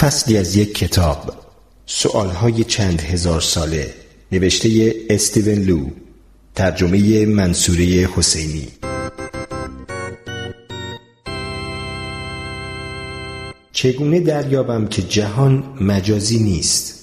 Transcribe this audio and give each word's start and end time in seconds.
فصلی 0.00 0.36
از 0.36 0.56
یک 0.56 0.74
کتاب. 0.74 1.34
سوالهای 1.86 2.64
چند 2.64 3.00
هزار 3.00 3.40
ساله. 3.40 3.94
نوشته 4.32 4.94
استیون 5.10 5.58
لو. 5.58 5.90
ترجمه 6.54 7.26
منصوره 7.26 7.84
حسینی. 7.84 8.68
چگونه 13.72 14.20
دریابم 14.20 14.86
که 14.86 15.02
جهان 15.02 15.64
مجازی 15.80 16.38
نیست؟ 16.38 16.94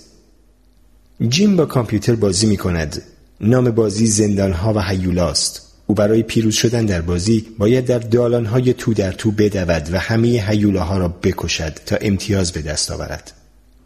جیم 1.30 1.56
با 1.56 1.66
کامپیوتر 1.66 2.16
بازی 2.16 2.48
می 2.48 2.58
کند 2.58 3.04
نام 3.42 3.72
بازی 3.72 4.06
زندانها 4.08 4.74
و 4.74 4.80
حیولاست 4.80 5.67
او 5.88 5.96
برای 5.96 6.24
پیروز 6.24 6.56
شدن 6.56 6.86
در 6.86 7.02
بازی 7.02 7.46
باید 7.58 7.86
در 7.86 8.00
دالانهای 8.00 8.74
تو 8.74 8.94
در 8.94 9.12
تو 9.12 9.32
بدود 9.32 9.94
و 9.94 10.00
همه 10.00 10.42
حیولاها 10.42 10.98
را 10.98 11.08
بکشد 11.08 11.74
تا 11.86 11.96
امتیاز 12.02 12.52
به 12.52 12.62
دست 12.62 12.92
آورد. 12.92 13.32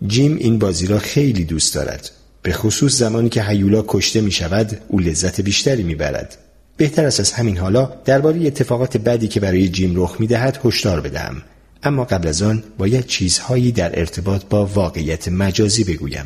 جیم 0.07 0.35
این 0.35 0.59
بازی 0.59 0.87
را 0.87 0.99
خیلی 0.99 1.43
دوست 1.43 1.75
دارد. 1.75 2.11
به 2.41 2.53
خصوص 2.53 2.97
زمانی 2.97 3.29
که 3.29 3.43
حیولا 3.43 3.83
کشته 3.87 4.21
می 4.21 4.31
شود 4.31 4.77
او 4.87 4.99
لذت 4.99 5.41
بیشتری 5.41 5.83
می 5.83 5.95
برد. 5.95 6.37
بهتر 6.77 7.05
است 7.05 7.19
از 7.19 7.31
همین 7.31 7.57
حالا 7.57 7.91
درباره 8.05 8.47
اتفاقات 8.47 8.97
بدی 8.97 9.27
که 9.27 9.39
برای 9.39 9.69
جیم 9.69 9.93
رخ 9.95 10.15
می 10.19 10.27
دهد 10.27 10.59
هشدار 10.63 11.01
بدهم. 11.01 11.41
اما 11.83 12.05
قبل 12.05 12.27
از 12.27 12.41
آن 12.41 12.63
باید 12.77 13.05
چیزهایی 13.05 13.71
در 13.71 13.99
ارتباط 13.99 14.45
با 14.49 14.65
واقعیت 14.65 15.27
مجازی 15.27 15.83
بگویم. 15.83 16.25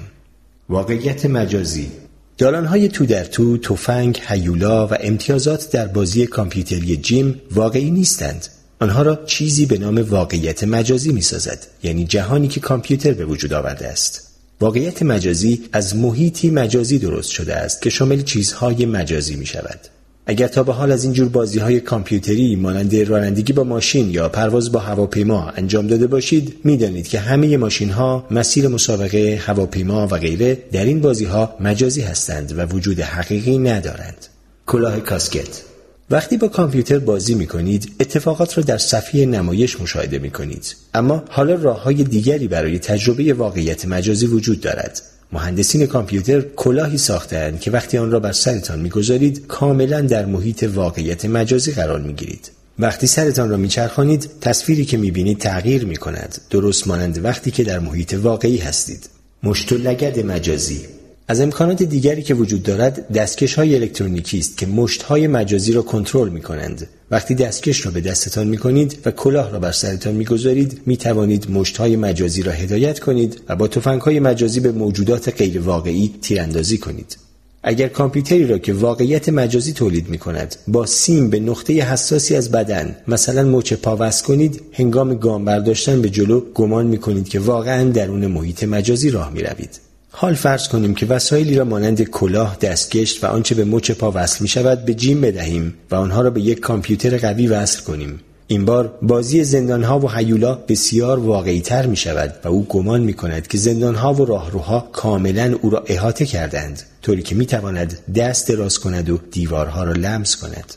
واقعیت 0.70 1.26
مجازی 1.26 1.92
دالانهای 2.38 2.88
تو 2.88 3.06
در 3.06 3.24
تو، 3.24 3.58
تفنگ، 3.58 4.22
هیولا 4.28 4.88
و 4.88 4.98
امتیازات 5.00 5.72
در 5.72 5.88
بازی 5.88 6.28
کامپیوتری 6.28 6.98
جیم 6.98 7.42
واقعی 7.52 7.92
نیستند. 7.92 8.48
آنها 8.80 9.02
را 9.02 9.16
چیزی 9.26 9.66
به 9.66 9.78
نام 9.78 9.98
واقعیت 9.98 10.64
مجازی 10.64 11.14
می 11.14 11.22
سازد. 11.22 11.68
یعنی 11.84 12.06
جهانی 12.06 12.48
که 12.48 12.60
کامپیوتر 12.60 13.14
به 13.14 13.26
وجود 13.26 13.54
آورده 13.54 13.88
است. 13.88 14.28
واقعیت 14.62 15.04
مجازی 15.04 15.64
از 15.72 15.96
محیطی 15.96 16.50
مجازی 16.50 17.00
درست 17.00 17.30
شده 17.32 17.56
است 17.56 17.82
که 17.82 17.90
شامل 17.90 18.22
چیزهای 18.22 18.86
مجازی 18.86 19.36
می 19.36 19.46
شود. 19.46 19.80
اگر 20.28 20.48
تا 20.48 20.64
به 20.64 20.74
حال 20.74 20.92
از 20.92 21.04
اینجور 21.04 21.30
بازی 21.30 21.60
های 21.60 21.80
کامپیوتری 21.80 22.56
مانند 22.56 22.96
رانندگی 22.96 23.54
با 23.54 23.64
ماشین 23.64 24.10
یا 24.10 24.30
پرواز 24.30 24.72
با 24.72 24.80
هواپیما 24.80 25.50
انجام 25.50 25.88
داده 25.88 26.08
باشید 26.08 26.56
می‌دانید 26.64 27.08
که 27.08 27.20
همه 27.20 27.58
ماشین 27.58 27.90
ها 27.90 28.28
مسیر 28.32 28.68
مسابقه 28.68 29.42
هواپیما 29.46 30.08
و 30.08 30.18
غیره 30.18 30.58
در 30.72 30.86
این 30.86 31.02
بازی 31.02 31.26
ها 31.26 31.56
مجازی 31.60 32.02
هستند 32.02 32.58
و 32.58 32.66
وجود 32.66 33.00
حقیقی 33.00 33.58
ندارند. 33.58 34.28
کلاه 34.66 35.00
کاسکت. 35.00 35.62
وقتی 36.10 36.38
با 36.38 36.48
کامپیوتر 36.48 37.00
بازی 37.00 37.36
می 37.36 37.48
کنید 37.48 37.92
اتفاقات 38.00 38.58
را 38.58 38.64
در 38.64 38.78
صفحه 38.78 39.26
نمایش 39.26 39.82
مشاهده 39.82 40.20
می 40.20 40.32
کنید 40.32 40.76
اما 40.94 41.24
حالا 41.30 41.56
راه 41.56 41.84
های 41.84 42.04
دیگری 42.04 42.48
برای 42.48 42.80
تجربه 42.80 43.34
واقعیت 43.34 43.86
مجازی 43.86 44.26
وجود 44.26 44.62
دارد. 44.62 45.02
مهندسین 45.32 45.86
کامپیوتر 45.86 46.42
کلاهی 46.42 46.98
ساختند 46.98 47.60
که 47.60 47.72
وقتی 47.72 47.98
آن 47.98 48.12
را 48.12 48.20
بر 48.20 48.32
سرتان 48.32 48.80
می‌گذارید 48.80 49.48
کاملا 49.48 50.02
در 50.02 50.26
محیط 50.26 50.70
واقعیت 50.74 51.26
مجازی 51.26 51.72
قرار 51.72 52.02
می‌گیرید. 52.02 52.52
وقتی 52.80 53.08
سرتان 53.08 53.50
را 53.50 53.58
میچرخانید 53.58 54.30
تصویری 54.42 54.86
که 54.86 54.98
می‌بینید 54.98 55.38
تغییر 55.38 55.86
می‌کند. 55.86 56.38
درست 56.50 56.88
مانند 56.88 57.26
وقتی 57.26 57.52
که 57.52 57.64
در 57.64 57.80
محیط 57.80 58.14
واقعی 58.14 58.58
هستید. 58.58 59.10
مشت 59.44 59.74
لگد 59.74 60.26
مجازی. 60.26 60.82
از 61.28 61.42
امکانات 61.42 61.84
دیگری 61.84 62.22
که 62.22 62.34
وجود 62.34 62.64
دارد 62.64 63.12
دستکش 63.14 63.54
های 63.54 63.76
الکترونیکی 63.76 64.40
است 64.40 64.58
که 64.58 64.66
مشت 64.66 65.02
های 65.02 65.28
مجازی 65.28 65.74
را 65.74 65.82
کنترل 65.82 66.30
می 66.30 66.42
کنند. 66.42 66.88
وقتی 67.12 67.36
دستکش 67.36 67.86
را 67.86 67.92
به 67.92 68.02
دستتان 68.02 68.48
می 68.48 68.58
کنید 68.58 69.00
و 69.06 69.12
کلاه 69.12 69.52
را 69.52 69.60
بر 69.60 69.72
سرتان 69.72 70.16
می 70.16 70.26
گذارید 70.26 70.82
می 70.86 70.98
توانید 70.98 71.52
مشت 71.52 71.78
های 71.78 71.96
مجازی 71.96 72.44
را 72.44 72.52
هدایت 72.52 73.00
کنید 73.00 73.42
و 73.50 73.56
با 73.56 73.68
تفنگ 73.68 74.02
های 74.02 74.20
مجازی 74.20 74.60
به 74.60 74.72
موجودات 74.72 75.42
غیر 75.42 75.62
واقعی 75.62 76.14
تیراندازی 76.22 76.78
کنید. 76.78 77.18
اگر 77.64 77.88
کامپیوتری 77.88 78.48
را 78.48 78.58
که 78.58 78.74
واقعیت 78.74 79.30
مجازی 79.30 79.74
تولید 79.74 80.10
می 80.10 80.18
کند 80.18 80.56
با 80.68 80.86
سیم 80.86 81.30
به 81.30 81.40
نقطه 81.40 81.74
حساسی 81.74 82.36
از 82.36 82.52
بدن 82.52 82.96
مثلا 83.08 83.44
مچ 83.44 83.74
پا 83.74 84.10
کنید 84.28 84.62
هنگام 84.72 85.14
گام 85.14 85.46
برداشتن 85.46 86.02
به 86.02 86.10
جلو 86.10 86.40
گمان 86.54 86.88
می 86.88 86.98
کنید 86.98 87.30
که 87.30 87.40
واقعا 87.40 87.90
درون 87.90 88.28
محیط 88.28 88.64
مجازی 88.64 89.10
راه 89.10 89.34
می 89.34 89.44
روید. 89.44 89.85
حال 90.18 90.34
فرض 90.34 90.68
کنیم 90.68 90.96
که 90.96 91.06
وسایلی 91.06 91.56
را 91.56 91.64
مانند 91.64 92.04
کلاه، 92.04 92.58
دستکش 92.62 93.24
و 93.24 93.28
آنچه 93.28 93.56
به 93.56 93.66
مچ 93.66 93.92
پا 93.92 94.12
وصل 94.16 94.38
می 94.42 94.48
شود 94.48 94.86
به 94.86 94.94
جیم 94.94 95.22
بدهیم 95.22 95.74
و 95.92 95.96
آنها 95.96 96.22
را 96.22 96.30
به 96.30 96.42
یک 96.42 96.60
کامپیوتر 96.60 97.18
قوی 97.18 97.48
وصل 97.48 97.84
کنیم. 97.84 98.20
این 98.48 98.66
بار 98.66 98.98
بازی 99.02 99.44
زندانها 99.44 100.00
و 100.00 100.12
حیولا 100.12 100.56
بسیار 100.56 101.20
واقعی 101.20 101.62
تر 101.62 101.86
می 101.86 101.96
شود 101.96 102.34
و 102.44 102.48
او 102.48 102.66
گمان 102.66 103.02
می 103.02 103.14
کند 103.14 103.48
که 103.48 103.58
زندانها 103.58 104.14
و 104.14 104.26
راهروها 104.26 104.90
کاملا 104.92 105.56
او 105.62 105.70
را 105.70 105.84
احاطه 105.88 106.26
کردند 106.26 106.84
طوری 107.02 107.22
که 107.22 107.36
می 107.36 107.46
تواند 107.46 108.00
دست 108.14 108.48
دراز 108.48 108.80
کند 108.80 109.10
و 109.10 109.20
دیوارها 109.32 109.84
را 109.84 109.92
لمس 109.94 110.36
کند. 110.36 110.74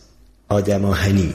آدم 0.48 0.84
آهنی 0.84 1.34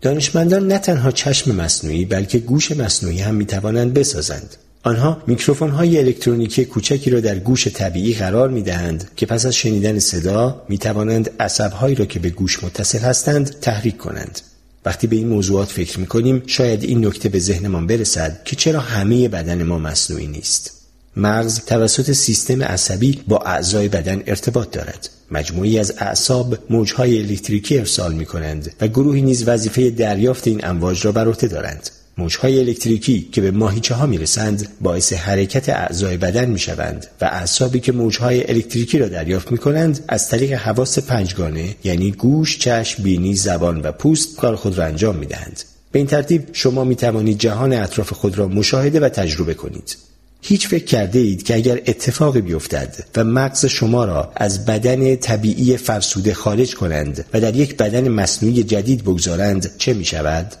دانشمندان 0.00 0.68
نه 0.68 0.78
تنها 0.78 1.10
چشم 1.10 1.54
مصنوعی 1.54 2.04
بلکه 2.04 2.38
گوش 2.38 2.72
مصنوعی 2.72 3.18
هم 3.18 3.34
می 3.34 3.46
توانند 3.46 3.94
بسازند. 3.94 4.56
آنها 4.82 5.22
میکروفون 5.26 5.70
های 5.70 5.98
الکترونیکی 5.98 6.64
کوچکی 6.64 7.10
را 7.10 7.20
در 7.20 7.38
گوش 7.38 7.68
طبیعی 7.68 8.14
قرار 8.14 8.48
می 8.48 8.62
دهند 8.62 9.10
که 9.16 9.26
پس 9.26 9.46
از 9.46 9.54
شنیدن 9.54 9.98
صدا 9.98 10.62
می 10.68 10.78
توانند 10.78 11.30
عصبهایی 11.40 11.94
را 11.94 12.04
که 12.04 12.18
به 12.18 12.30
گوش 12.30 12.64
متصل 12.64 12.98
هستند 12.98 13.50
تحریک 13.60 13.96
کنند. 13.96 14.40
وقتی 14.84 15.06
به 15.06 15.16
این 15.16 15.28
موضوعات 15.28 15.68
فکر 15.68 16.00
می 16.00 16.06
کنیم 16.06 16.42
شاید 16.46 16.84
این 16.84 17.06
نکته 17.06 17.28
به 17.28 17.38
ذهنمان 17.38 17.86
برسد 17.86 18.40
که 18.44 18.56
چرا 18.56 18.80
همه 18.80 19.28
بدن 19.28 19.62
ما 19.62 19.78
مصنوعی 19.78 20.26
نیست. 20.26 20.70
مغز 21.16 21.60
توسط 21.60 22.12
سیستم 22.12 22.62
عصبی 22.62 23.22
با 23.28 23.38
اعضای 23.38 23.88
بدن 23.88 24.22
ارتباط 24.26 24.70
دارد. 24.70 25.10
مجموعی 25.30 25.78
از 25.78 25.94
اعصاب 25.98 26.58
موجهای 26.70 27.18
الکتریکی 27.18 27.78
ارسال 27.78 28.14
می 28.14 28.26
کنند 28.26 28.72
و 28.80 28.88
گروهی 28.88 29.22
نیز 29.22 29.48
وظیفه 29.48 29.90
دریافت 29.90 30.46
این 30.46 30.64
امواج 30.64 31.06
را 31.06 31.12
بر 31.12 31.28
عهده 31.28 31.48
دارند. 31.48 31.90
موجهای 32.20 32.58
الکتریکی 32.58 33.28
که 33.32 33.40
به 33.40 33.50
ماهیچه 33.50 33.94
ها 33.94 34.06
می‌رسند 34.06 34.68
باعث 34.80 35.12
حرکت 35.12 35.68
اعضای 35.68 36.16
بدن 36.16 36.44
می 36.44 36.58
شوند 36.58 37.06
و 37.20 37.24
اعصابی 37.24 37.80
که 37.80 37.92
موجهای 37.92 38.50
الکتریکی 38.50 38.98
را 38.98 39.08
دریافت 39.08 39.52
می 39.52 39.58
کنند 39.58 40.04
از 40.08 40.28
طریق 40.28 40.52
حواس 40.52 40.98
پنجگانه 40.98 41.76
یعنی 41.84 42.10
گوش، 42.10 42.58
چشم، 42.58 43.02
بینی، 43.02 43.34
زبان 43.34 43.80
و 43.80 43.92
پوست 43.92 44.36
کار 44.36 44.56
خود 44.56 44.78
را 44.78 44.84
انجام 44.84 45.16
می 45.16 45.26
دهند. 45.26 45.62
به 45.92 45.98
این 45.98 46.08
ترتیب 46.08 46.48
شما 46.52 46.84
می 46.84 46.96
توانید 46.96 47.38
جهان 47.38 47.72
اطراف 47.72 48.12
خود 48.12 48.38
را 48.38 48.48
مشاهده 48.48 49.00
و 49.00 49.08
تجربه 49.08 49.54
کنید. 49.54 49.96
هیچ 50.42 50.68
فکر 50.68 50.84
کرده 50.84 51.18
اید 51.18 51.42
که 51.42 51.54
اگر 51.54 51.80
اتفاقی 51.86 52.40
بیفتد 52.40 53.04
و 53.16 53.24
مغز 53.24 53.66
شما 53.66 54.04
را 54.04 54.32
از 54.36 54.66
بدن 54.66 55.16
طبیعی 55.16 55.76
فرسوده 55.76 56.34
خارج 56.34 56.74
کنند 56.74 57.24
و 57.32 57.40
در 57.40 57.56
یک 57.56 57.76
بدن 57.76 58.08
مصنوعی 58.08 58.62
جدید 58.62 59.02
بگذارند 59.02 59.70
چه 59.78 59.94
می 59.94 60.04
شود؟ 60.04 60.54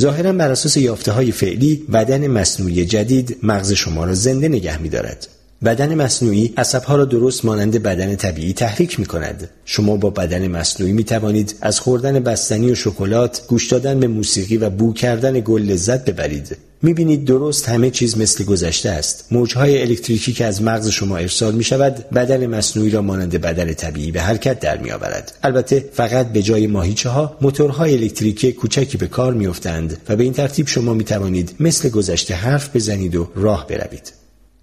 ظاهرا 0.00 0.32
بر 0.32 0.50
اساس 0.50 0.76
یافته 0.76 1.12
های 1.12 1.32
فعلی 1.32 1.76
بدن 1.92 2.26
مصنوعی 2.26 2.86
جدید 2.86 3.36
مغز 3.42 3.72
شما 3.72 4.04
را 4.04 4.14
زنده 4.14 4.48
نگه 4.48 4.82
می 4.82 4.88
دارد. 4.88 5.28
بدن 5.64 5.94
مصنوعی 5.94 6.54
عصبها 6.56 6.96
را 6.96 7.04
درست 7.04 7.44
مانند 7.44 7.82
بدن 7.82 8.16
طبیعی 8.16 8.52
تحریک 8.52 9.00
می 9.00 9.06
کند. 9.06 9.50
شما 9.64 9.96
با 9.96 10.10
بدن 10.10 10.48
مصنوعی 10.48 10.92
می 10.92 11.04
توانید 11.04 11.54
از 11.60 11.80
خوردن 11.80 12.20
بستنی 12.20 12.70
و 12.70 12.74
شکلات، 12.74 13.42
گوش 13.48 13.68
دادن 13.68 14.00
به 14.00 14.06
موسیقی 14.06 14.56
و 14.56 14.70
بو 14.70 14.92
کردن 14.92 15.40
گل 15.40 15.62
لذت 15.62 16.04
ببرید. 16.04 16.56
می 16.84 16.94
بینید 16.94 17.24
درست 17.24 17.68
همه 17.68 17.90
چیز 17.90 18.18
مثل 18.18 18.44
گذشته 18.44 18.90
است. 18.90 19.26
موجهای 19.30 19.82
الکتریکی 19.82 20.32
که 20.32 20.44
از 20.44 20.62
مغز 20.62 20.88
شما 20.88 21.16
ارسال 21.16 21.54
می 21.54 21.64
شود 21.64 22.08
بدن 22.14 22.46
مصنوعی 22.46 22.90
را 22.90 23.02
مانند 23.02 23.40
بدن 23.40 23.72
طبیعی 23.72 24.12
به 24.12 24.20
حرکت 24.20 24.60
در 24.60 24.78
می 24.78 24.90
آورد. 24.90 25.32
البته 25.42 25.90
فقط 25.92 26.32
به 26.32 26.42
جای 26.42 26.66
ماهیچه 26.66 27.08
ها 27.08 27.36
موتورهای 27.40 27.94
الکتریکی 27.94 28.52
کوچکی 28.52 28.96
به 28.96 29.06
کار 29.06 29.34
می 29.34 29.46
افتند 29.46 29.96
و 30.08 30.16
به 30.16 30.24
این 30.24 30.32
ترتیب 30.32 30.68
شما 30.68 30.94
می 30.94 31.04
توانید 31.04 31.54
مثل 31.60 31.88
گذشته 31.88 32.34
حرف 32.34 32.76
بزنید 32.76 33.16
و 33.16 33.28
راه 33.34 33.66
بروید. 33.66 34.12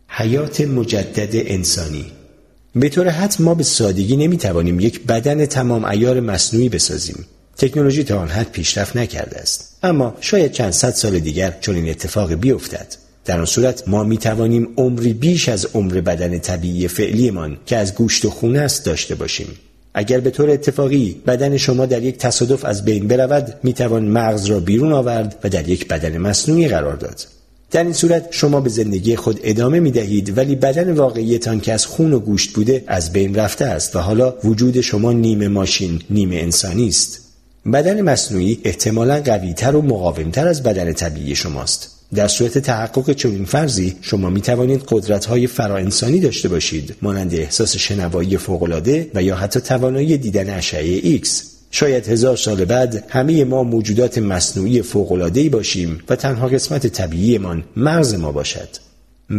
حیات 0.07 0.61
مجدد 0.61 1.29
انسانی 1.33 2.05
به 2.75 2.89
طور 2.89 3.09
حد 3.09 3.35
ما 3.39 3.55
به 3.55 3.63
سادگی 3.63 4.17
نمی 4.17 4.37
توانیم 4.37 4.79
یک 4.79 5.05
بدن 5.05 5.45
تمام 5.45 5.85
ایار 5.85 6.19
مصنوعی 6.19 6.69
بسازیم. 6.69 7.25
تکنولوژی 7.57 8.03
تا 8.03 8.19
آن 8.19 8.27
حد 8.27 8.51
پیشرفت 8.51 8.97
نکرده 8.97 9.39
است. 9.39 9.77
اما 9.83 10.17
شاید 10.21 10.51
چند 10.51 10.71
صد 10.71 10.93
سال 10.93 11.19
دیگر 11.19 11.57
چون 11.61 11.75
این 11.75 11.89
اتفاق 11.89 12.33
بیفتد. 12.33 12.87
در 13.25 13.39
آن 13.39 13.45
صورت 13.45 13.87
ما 13.87 14.03
می 14.03 14.17
توانیم 14.17 14.67
عمری 14.77 15.13
بیش 15.13 15.49
از 15.49 15.67
عمر 15.73 16.01
بدن 16.01 16.39
طبیعی 16.39 16.87
فعلیمان 16.87 17.57
که 17.65 17.77
از 17.77 17.95
گوشت 17.95 18.25
و 18.25 18.29
خون 18.29 18.55
است 18.55 18.85
داشته 18.85 19.15
باشیم. 19.15 19.47
اگر 19.93 20.19
به 20.19 20.29
طور 20.29 20.49
اتفاقی 20.49 21.21
بدن 21.27 21.57
شما 21.57 21.85
در 21.85 22.03
یک 22.03 22.17
تصادف 22.17 22.65
از 22.65 22.85
بین 22.85 23.07
برود 23.07 23.53
می 23.63 23.73
توان 23.73 24.07
مغز 24.07 24.45
را 24.45 24.59
بیرون 24.59 24.93
آورد 24.93 25.39
و 25.43 25.49
در 25.49 25.69
یک 25.69 25.87
بدن 25.87 26.17
مصنوعی 26.17 26.67
قرار 26.67 26.95
داد. 26.95 27.27
در 27.71 27.83
این 27.83 27.93
صورت 27.93 28.27
شما 28.31 28.61
به 28.61 28.69
زندگی 28.69 29.15
خود 29.15 29.39
ادامه 29.43 29.79
می 29.79 29.91
دهید 29.91 30.37
ولی 30.37 30.55
بدن 30.55 30.91
واقعیتان 30.91 31.59
که 31.59 31.73
از 31.73 31.85
خون 31.85 32.13
و 32.13 32.19
گوشت 32.19 32.53
بوده 32.53 32.83
از 32.87 33.13
بین 33.13 33.35
رفته 33.35 33.65
است 33.65 33.95
و 33.95 33.99
حالا 33.99 34.33
وجود 34.43 34.81
شما 34.81 35.13
نیمه 35.13 35.47
ماشین 35.47 36.01
نیمه 36.09 36.35
انسانی 36.35 36.87
است 36.87 37.30
بدن 37.65 38.01
مصنوعی 38.01 38.59
احتمالا 38.63 39.21
قویتر 39.21 39.75
و 39.75 39.81
مقاومتر 39.81 40.47
از 40.47 40.63
بدن 40.63 40.93
طبیعی 40.93 41.35
شماست 41.35 41.89
در 42.13 42.27
صورت 42.27 42.57
تحقق 42.57 43.11
چنین 43.11 43.45
فرضی 43.45 43.95
شما 44.01 44.29
می 44.29 44.41
توانید 44.41 44.83
قدرت 44.87 45.25
های 45.25 45.47
فراانسانی 45.47 46.19
داشته 46.19 46.49
باشید 46.49 46.95
مانند 47.01 47.33
احساس 47.33 47.77
شنوایی 47.77 48.37
فوقالعاده 48.37 49.11
و 49.13 49.23
یا 49.23 49.35
حتی 49.35 49.59
توانایی 49.59 50.17
دیدن 50.17 50.49
اشعه 50.57 50.99
ایکس 51.03 51.43
شاید 51.71 52.07
هزار 52.07 52.37
سال 52.37 52.65
بعد 52.65 53.03
همه 53.09 53.43
ما 53.43 53.63
موجودات 53.63 54.17
مصنوعی 54.17 54.81
فوق‌العاده‌ای 54.81 55.49
باشیم 55.49 55.99
و 56.09 56.15
تنها 56.15 56.47
قسمت 56.47 56.87
طبیعیمان 56.87 57.63
مغز 57.75 58.13
ما 58.13 58.31
باشد. 58.31 58.69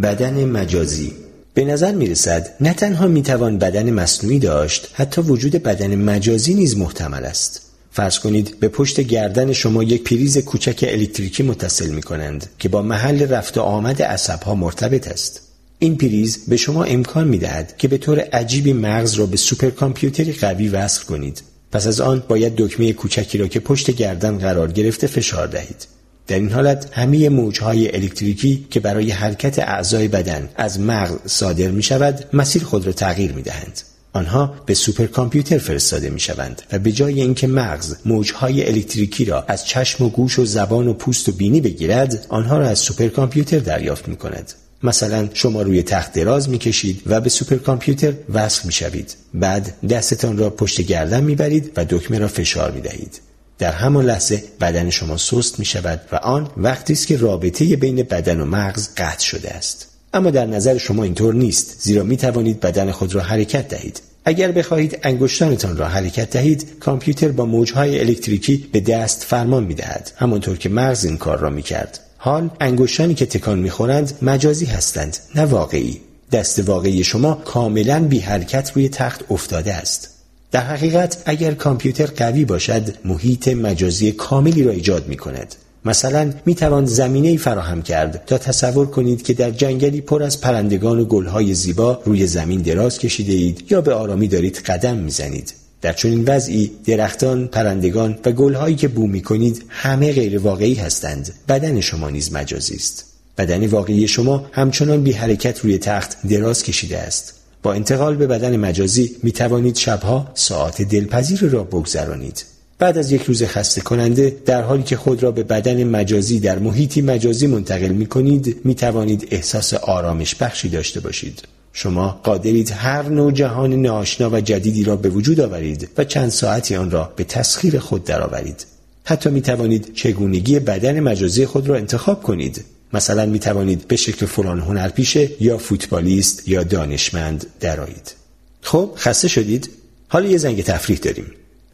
بدن 0.02 0.44
مجازی 0.44 1.12
به 1.54 1.64
نظر 1.64 1.92
می 1.92 2.06
رسد 2.06 2.48
نه 2.60 2.74
تنها 2.74 3.08
می 3.08 3.22
توان 3.22 3.58
بدن 3.58 3.90
مصنوعی 3.90 4.38
داشت 4.38 4.88
حتی 4.92 5.20
وجود 5.20 5.52
بدن 5.52 5.94
مجازی 5.94 6.54
نیز 6.54 6.76
محتمل 6.76 7.24
است. 7.24 7.71
فرض 7.92 8.18
کنید 8.18 8.60
به 8.60 8.68
پشت 8.68 9.00
گردن 9.00 9.52
شما 9.52 9.82
یک 9.82 10.04
پریز 10.04 10.38
کوچک 10.38 10.84
الکتریکی 10.88 11.42
متصل 11.42 11.88
می 11.88 12.02
کنند 12.02 12.46
که 12.58 12.68
با 12.68 12.82
محل 12.82 13.28
رفت 13.28 13.58
و 13.58 13.60
آمد 13.60 14.02
عصبها 14.02 14.54
مرتبط 14.54 15.08
است. 15.08 15.40
این 15.78 15.96
پریز 15.96 16.44
به 16.48 16.56
شما 16.56 16.84
امکان 16.84 17.28
می 17.28 17.38
دهد 17.38 17.76
که 17.78 17.88
به 17.88 17.98
طور 17.98 18.20
عجیبی 18.20 18.72
مغز 18.72 19.14
را 19.14 19.26
به 19.26 19.36
سوپرکامپیوتری 19.36 20.32
قوی 20.32 20.68
وصل 20.68 21.04
کنید 21.04 21.42
پس 21.72 21.86
از 21.86 22.00
آن 22.00 22.22
باید 22.28 22.56
دکمه 22.56 22.92
کوچکی 22.92 23.38
را 23.38 23.48
که 23.48 23.60
پشت 23.60 23.90
گردن 23.90 24.38
قرار 24.38 24.72
گرفته 24.72 25.06
فشار 25.06 25.46
دهید. 25.46 25.86
در 26.26 26.36
این 26.36 26.52
حالت 26.52 26.88
همه 26.92 27.28
موجهای 27.28 27.96
الکتریکی 27.96 28.66
که 28.70 28.80
برای 28.80 29.10
حرکت 29.10 29.58
اعضای 29.58 30.08
بدن 30.08 30.48
از 30.56 30.80
مغز 30.80 31.16
صادر 31.26 31.68
می 31.68 31.82
شود 31.82 32.24
مسیر 32.32 32.64
خود 32.64 32.86
را 32.86 32.92
تغییر 32.92 33.32
می 33.32 33.42
دهند. 33.42 33.80
آنها 34.12 34.54
به 34.66 34.74
سوپرکامپیوتر 34.74 35.58
فرستاده 35.58 36.10
می 36.10 36.20
شوند 36.20 36.62
و 36.72 36.78
به 36.78 36.92
جای 36.92 37.20
اینکه 37.20 37.46
مغز 37.46 37.94
موجهای 38.04 38.68
الکتریکی 38.68 39.24
را 39.24 39.44
از 39.48 39.66
چشم 39.66 40.04
و 40.04 40.08
گوش 40.08 40.38
و 40.38 40.44
زبان 40.44 40.88
و 40.88 40.92
پوست 40.92 41.28
و 41.28 41.32
بینی 41.32 41.60
بگیرد 41.60 42.26
آنها 42.28 42.58
را 42.58 42.68
از 42.68 42.78
سوپرکامپیوتر 42.78 43.58
دریافت 43.58 44.08
می 44.08 44.16
کند. 44.16 44.52
مثلا 44.82 45.28
شما 45.34 45.62
روی 45.62 45.82
تخت 45.82 46.12
دراز 46.12 46.48
می 46.48 46.58
کشید 46.58 47.02
و 47.06 47.20
به 47.20 47.28
سوپرکامپیوتر 47.28 48.12
وصل 48.32 48.66
می 48.66 48.72
شوید. 48.72 49.14
بعد 49.34 49.86
دستتان 49.86 50.36
را 50.38 50.50
پشت 50.50 50.80
گردن 50.80 51.24
می 51.24 51.34
برید 51.34 51.72
و 51.76 51.84
دکمه 51.84 52.18
را 52.18 52.28
فشار 52.28 52.70
می 52.70 52.80
دهید. 52.80 53.20
در 53.58 53.72
همان 53.72 54.04
لحظه 54.04 54.44
بدن 54.60 54.90
شما 54.90 55.16
سست 55.16 55.58
می 55.58 55.64
شود 55.64 56.00
و 56.12 56.16
آن 56.16 56.50
وقتی 56.56 56.92
است 56.92 57.06
که 57.06 57.16
رابطه 57.16 57.76
بین 57.76 57.96
بدن 57.96 58.40
و 58.40 58.44
مغز 58.44 58.88
قطع 58.96 59.24
شده 59.24 59.50
است. 59.50 59.91
اما 60.14 60.30
در 60.30 60.46
نظر 60.46 60.78
شما 60.78 61.04
اینطور 61.04 61.34
نیست 61.34 61.76
زیرا 61.80 62.02
می 62.02 62.16
توانید 62.16 62.60
بدن 62.60 62.90
خود 62.90 63.14
را 63.14 63.20
حرکت 63.20 63.68
دهید. 63.68 64.02
اگر 64.24 64.52
بخواهید 64.52 64.98
انگشتانتان 65.02 65.76
را 65.76 65.88
حرکت 65.88 66.30
دهید 66.30 66.66
کامپیوتر 66.80 67.28
با 67.28 67.44
موجهای 67.44 68.00
الکتریکی 68.00 68.68
به 68.72 68.80
دست 68.80 69.24
فرمان 69.24 69.64
می 69.64 69.74
دهد 69.74 70.12
همانطور 70.16 70.58
که 70.58 70.68
مغز 70.68 71.04
این 71.04 71.16
کار 71.16 71.38
را 71.38 71.50
می 71.50 71.62
کرد. 71.62 72.00
حال 72.16 72.50
انگشتانی 72.60 73.14
که 73.14 73.26
تکان 73.26 73.58
می‌خورند 73.58 74.18
مجازی 74.22 74.66
هستند 74.66 75.16
نه 75.34 75.44
واقعی 75.44 76.00
دست 76.32 76.68
واقعی 76.68 77.04
شما 77.04 77.34
کاملا 77.34 78.00
بی 78.00 78.18
حرکت 78.18 78.72
روی 78.74 78.88
تخت 78.88 79.24
افتاده 79.30 79.74
است 79.74 80.08
در 80.50 80.64
حقیقت 80.64 81.22
اگر 81.26 81.54
کامپیوتر 81.54 82.06
قوی 82.06 82.44
باشد 82.44 82.94
محیط 83.04 83.48
مجازی 83.48 84.12
کاملی 84.12 84.62
را 84.62 84.72
ایجاد 84.72 85.08
می 85.08 85.16
کند 85.16 85.54
مثلا 85.84 86.32
می 86.46 86.54
توان 86.54 86.86
زمینه 86.86 87.36
فراهم 87.36 87.82
کرد 87.82 88.24
تا 88.26 88.38
تصور 88.38 88.86
کنید 88.86 89.22
که 89.22 89.34
در 89.34 89.50
جنگلی 89.50 90.00
پر 90.00 90.22
از 90.22 90.40
پرندگان 90.40 90.98
و 90.98 91.04
گلهای 91.04 91.54
زیبا 91.54 92.02
روی 92.04 92.26
زمین 92.26 92.60
دراز 92.60 92.98
کشیده 92.98 93.32
اید 93.32 93.72
یا 93.72 93.80
به 93.80 93.94
آرامی 93.94 94.28
دارید 94.28 94.56
قدم 94.56 94.96
می‌زنید 94.96 95.54
در 95.82 95.92
چنین 95.92 96.24
وضعی 96.26 96.70
درختان، 96.86 97.46
پرندگان 97.46 98.18
و 98.24 98.32
گلهایی 98.32 98.76
که 98.76 98.88
بو 98.88 99.06
می 99.06 99.22
کنید 99.22 99.64
همه 99.68 100.12
غیر 100.12 100.38
واقعی 100.38 100.74
هستند. 100.74 101.34
بدن 101.48 101.80
شما 101.80 102.10
نیز 102.10 102.32
مجازی 102.32 102.74
است. 102.74 103.04
بدن 103.38 103.66
واقعی 103.66 104.08
شما 104.08 104.46
همچنان 104.52 105.02
بی 105.02 105.12
حرکت 105.12 105.60
روی 105.60 105.78
تخت 105.78 106.16
دراز 106.28 106.62
کشیده 106.62 106.98
است. 106.98 107.34
با 107.62 107.72
انتقال 107.72 108.16
به 108.16 108.26
بدن 108.26 108.56
مجازی 108.56 109.16
می 109.22 109.32
توانید 109.32 109.76
شبها 109.76 110.28
ساعت 110.34 110.82
دلپذیر 110.82 111.40
را 111.40 111.64
بگذرانید. 111.64 112.44
بعد 112.82 112.98
از 112.98 113.12
یک 113.12 113.22
روز 113.22 113.42
خسته 113.42 113.80
کننده 113.80 114.36
در 114.46 114.62
حالی 114.62 114.82
که 114.82 114.96
خود 114.96 115.22
را 115.22 115.30
به 115.30 115.42
بدن 115.42 115.84
مجازی 115.84 116.40
در 116.40 116.58
محیطی 116.58 117.02
مجازی 117.02 117.46
منتقل 117.46 117.88
می 117.88 118.06
کنید 118.06 118.60
می 118.64 118.74
توانید 118.74 119.28
احساس 119.30 119.74
آرامش 119.74 120.34
بخشی 120.34 120.68
داشته 120.68 121.00
باشید. 121.00 121.42
شما 121.72 122.20
قادرید 122.22 122.70
هر 122.70 123.08
نوع 123.08 123.32
جهان 123.32 123.72
ناشنا 123.72 124.30
و 124.30 124.40
جدیدی 124.40 124.84
را 124.84 124.96
به 124.96 125.08
وجود 125.08 125.40
آورید 125.40 125.88
و 125.98 126.04
چند 126.04 126.28
ساعتی 126.28 126.76
آن 126.76 126.90
را 126.90 127.12
به 127.16 127.24
تسخیر 127.24 127.78
خود 127.78 128.04
درآورید. 128.04 128.66
حتی 129.04 129.30
می 129.30 129.40
توانید 129.40 129.94
چگونگی 129.94 130.58
بدن 130.58 131.00
مجازی 131.00 131.46
خود 131.46 131.68
را 131.68 131.76
انتخاب 131.76 132.22
کنید. 132.22 132.64
مثلا 132.92 133.26
می 133.26 133.38
توانید 133.38 133.88
به 133.88 133.96
شکل 133.96 134.26
فلان 134.26 134.60
هنرپیشه 134.60 135.30
یا 135.40 135.58
فوتبالیست 135.58 136.48
یا 136.48 136.62
دانشمند 136.62 137.46
درایید. 137.60 138.14
خب 138.60 138.90
خسته 138.96 139.28
شدید؟ 139.28 139.70
حالا 140.08 140.28
یه 140.28 140.38
زنگ 140.38 140.62
تفریح 140.62 140.98
داریم. 140.98 141.26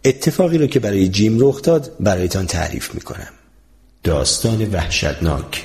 اتفاقی 0.05 0.59
را 0.59 0.67
که 0.67 0.81
برای 0.81 1.09
جیم 1.09 1.37
رخ 1.41 1.63
داد 1.63 1.91
برایتان 2.01 2.47
تعریف 2.47 2.95
می 2.95 3.01
کنم. 3.01 3.29
داستان 4.05 4.71
وحشتناک 4.73 5.65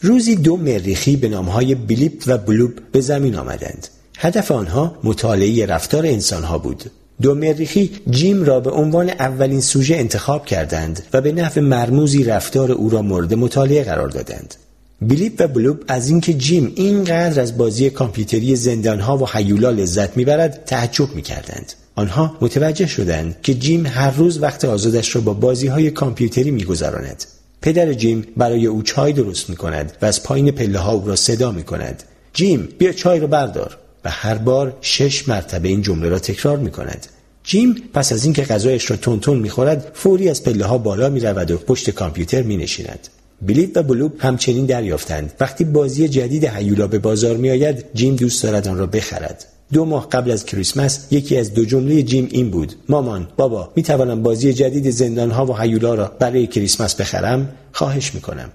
روزی 0.00 0.36
دو 0.36 0.56
مریخی 0.56 1.16
به 1.16 1.28
نامهای 1.28 1.74
بلیپ 1.74 2.24
و 2.26 2.38
بلوب 2.38 2.72
به 2.92 3.00
زمین 3.00 3.36
آمدند. 3.36 3.88
هدف 4.18 4.50
آنها 4.50 4.98
مطالعه 5.04 5.66
رفتار 5.66 6.06
انسانها 6.06 6.58
بود. 6.58 6.90
دو 7.22 7.34
مریخی 7.34 7.90
جیم 8.10 8.44
را 8.44 8.60
به 8.60 8.70
عنوان 8.70 9.10
اولین 9.10 9.60
سوژه 9.60 9.96
انتخاب 9.96 10.46
کردند 10.46 11.02
و 11.12 11.20
به 11.20 11.32
نحو 11.32 11.60
مرموزی 11.60 12.24
رفتار 12.24 12.72
او 12.72 12.90
را 12.90 13.02
مورد 13.02 13.34
مطالعه 13.34 13.84
قرار 13.84 14.08
دادند. 14.08 14.54
بلیپ 15.08 15.32
و 15.38 15.48
بلوب 15.48 15.84
از 15.88 16.08
اینکه 16.08 16.34
جیم 16.34 16.72
اینقدر 16.74 17.40
از 17.40 17.58
بازی 17.58 17.90
کامپیوتری 17.90 18.56
زندانها 18.56 19.18
و 19.18 19.28
حیولا 19.28 19.70
لذت 19.70 20.16
می‌برد 20.16 20.64
تعجب 20.66 21.14
می‌کردند. 21.14 21.72
آنها 21.94 22.36
متوجه 22.40 22.86
شدند 22.86 23.36
که 23.42 23.54
جیم 23.54 23.86
هر 23.86 24.10
روز 24.10 24.42
وقت 24.42 24.64
آزادش 24.64 25.16
را 25.16 25.22
با 25.22 25.34
بازی 25.34 25.66
های 25.66 25.90
کامپیوتری 25.90 26.50
میگذراند. 26.50 27.24
پدر 27.62 27.92
جیم 27.92 28.26
برای 28.36 28.66
او 28.66 28.82
چای 28.82 29.12
درست 29.12 29.50
می 29.50 29.56
کند 29.56 29.92
و 30.02 30.06
از 30.06 30.22
پایین 30.22 30.50
پله 30.50 30.78
ها 30.78 30.92
او 30.92 31.08
را 31.08 31.16
صدا 31.16 31.52
می 31.52 31.62
کند. 31.62 32.02
جیم 32.32 32.68
بیا 32.78 32.92
چای 32.92 33.20
را 33.20 33.26
بردار 33.26 33.78
و 34.04 34.10
هر 34.10 34.34
بار 34.34 34.76
شش 34.80 35.28
مرتبه 35.28 35.68
این 35.68 35.82
جمله 35.82 36.08
را 36.08 36.18
تکرار 36.18 36.58
می 36.58 36.70
کند. 36.70 37.06
جیم 37.44 37.74
پس 37.94 38.12
از 38.12 38.24
اینکه 38.24 38.42
غذایش 38.42 38.90
را 38.90 38.96
تون 38.96 39.38
می 39.38 39.50
خورد 39.50 39.90
فوری 39.94 40.28
از 40.28 40.44
پله 40.44 40.64
ها 40.64 40.78
بالا 40.78 41.08
می 41.08 41.20
رود 41.20 41.50
و 41.50 41.56
پشت 41.56 41.90
کامپیوتر 41.90 42.42
می 42.42 42.56
نشیند. 42.56 43.08
بلیپ 43.46 43.70
و 43.76 43.82
بلوب 43.82 44.12
همچنین 44.18 44.66
دریافتند. 44.66 45.32
وقتی 45.40 45.64
بازی 45.64 46.08
جدید 46.08 46.44
هیولا 46.44 46.86
به 46.86 46.98
بازار 46.98 47.36
می 47.36 47.50
آید 47.50 47.84
جیم 47.94 48.16
دوست 48.16 48.42
دارد 48.42 48.68
آن 48.68 48.78
را 48.78 48.86
بخرد. 48.86 49.44
دو 49.72 49.84
ماه 49.84 50.08
قبل 50.08 50.30
از 50.30 50.44
کریسمس 50.44 51.06
یکی 51.10 51.38
از 51.38 51.54
دو 51.54 51.64
جمله 51.64 52.02
جیم 52.02 52.28
این 52.30 52.50
بود. 52.50 52.72
مامان 52.88 53.28
بابا 53.36 53.72
می 53.76 53.82
توانم 53.82 54.22
بازی 54.22 54.52
جدید 54.52 54.90
زندان 54.90 55.30
ها 55.30 55.46
و 55.46 55.58
هیولا 55.58 55.94
را 55.94 56.12
برای 56.18 56.46
کریسمس 56.46 56.94
بخرم؟ 56.94 57.48
خواهش 57.72 58.14
می 58.14 58.20
کنم 58.20 58.48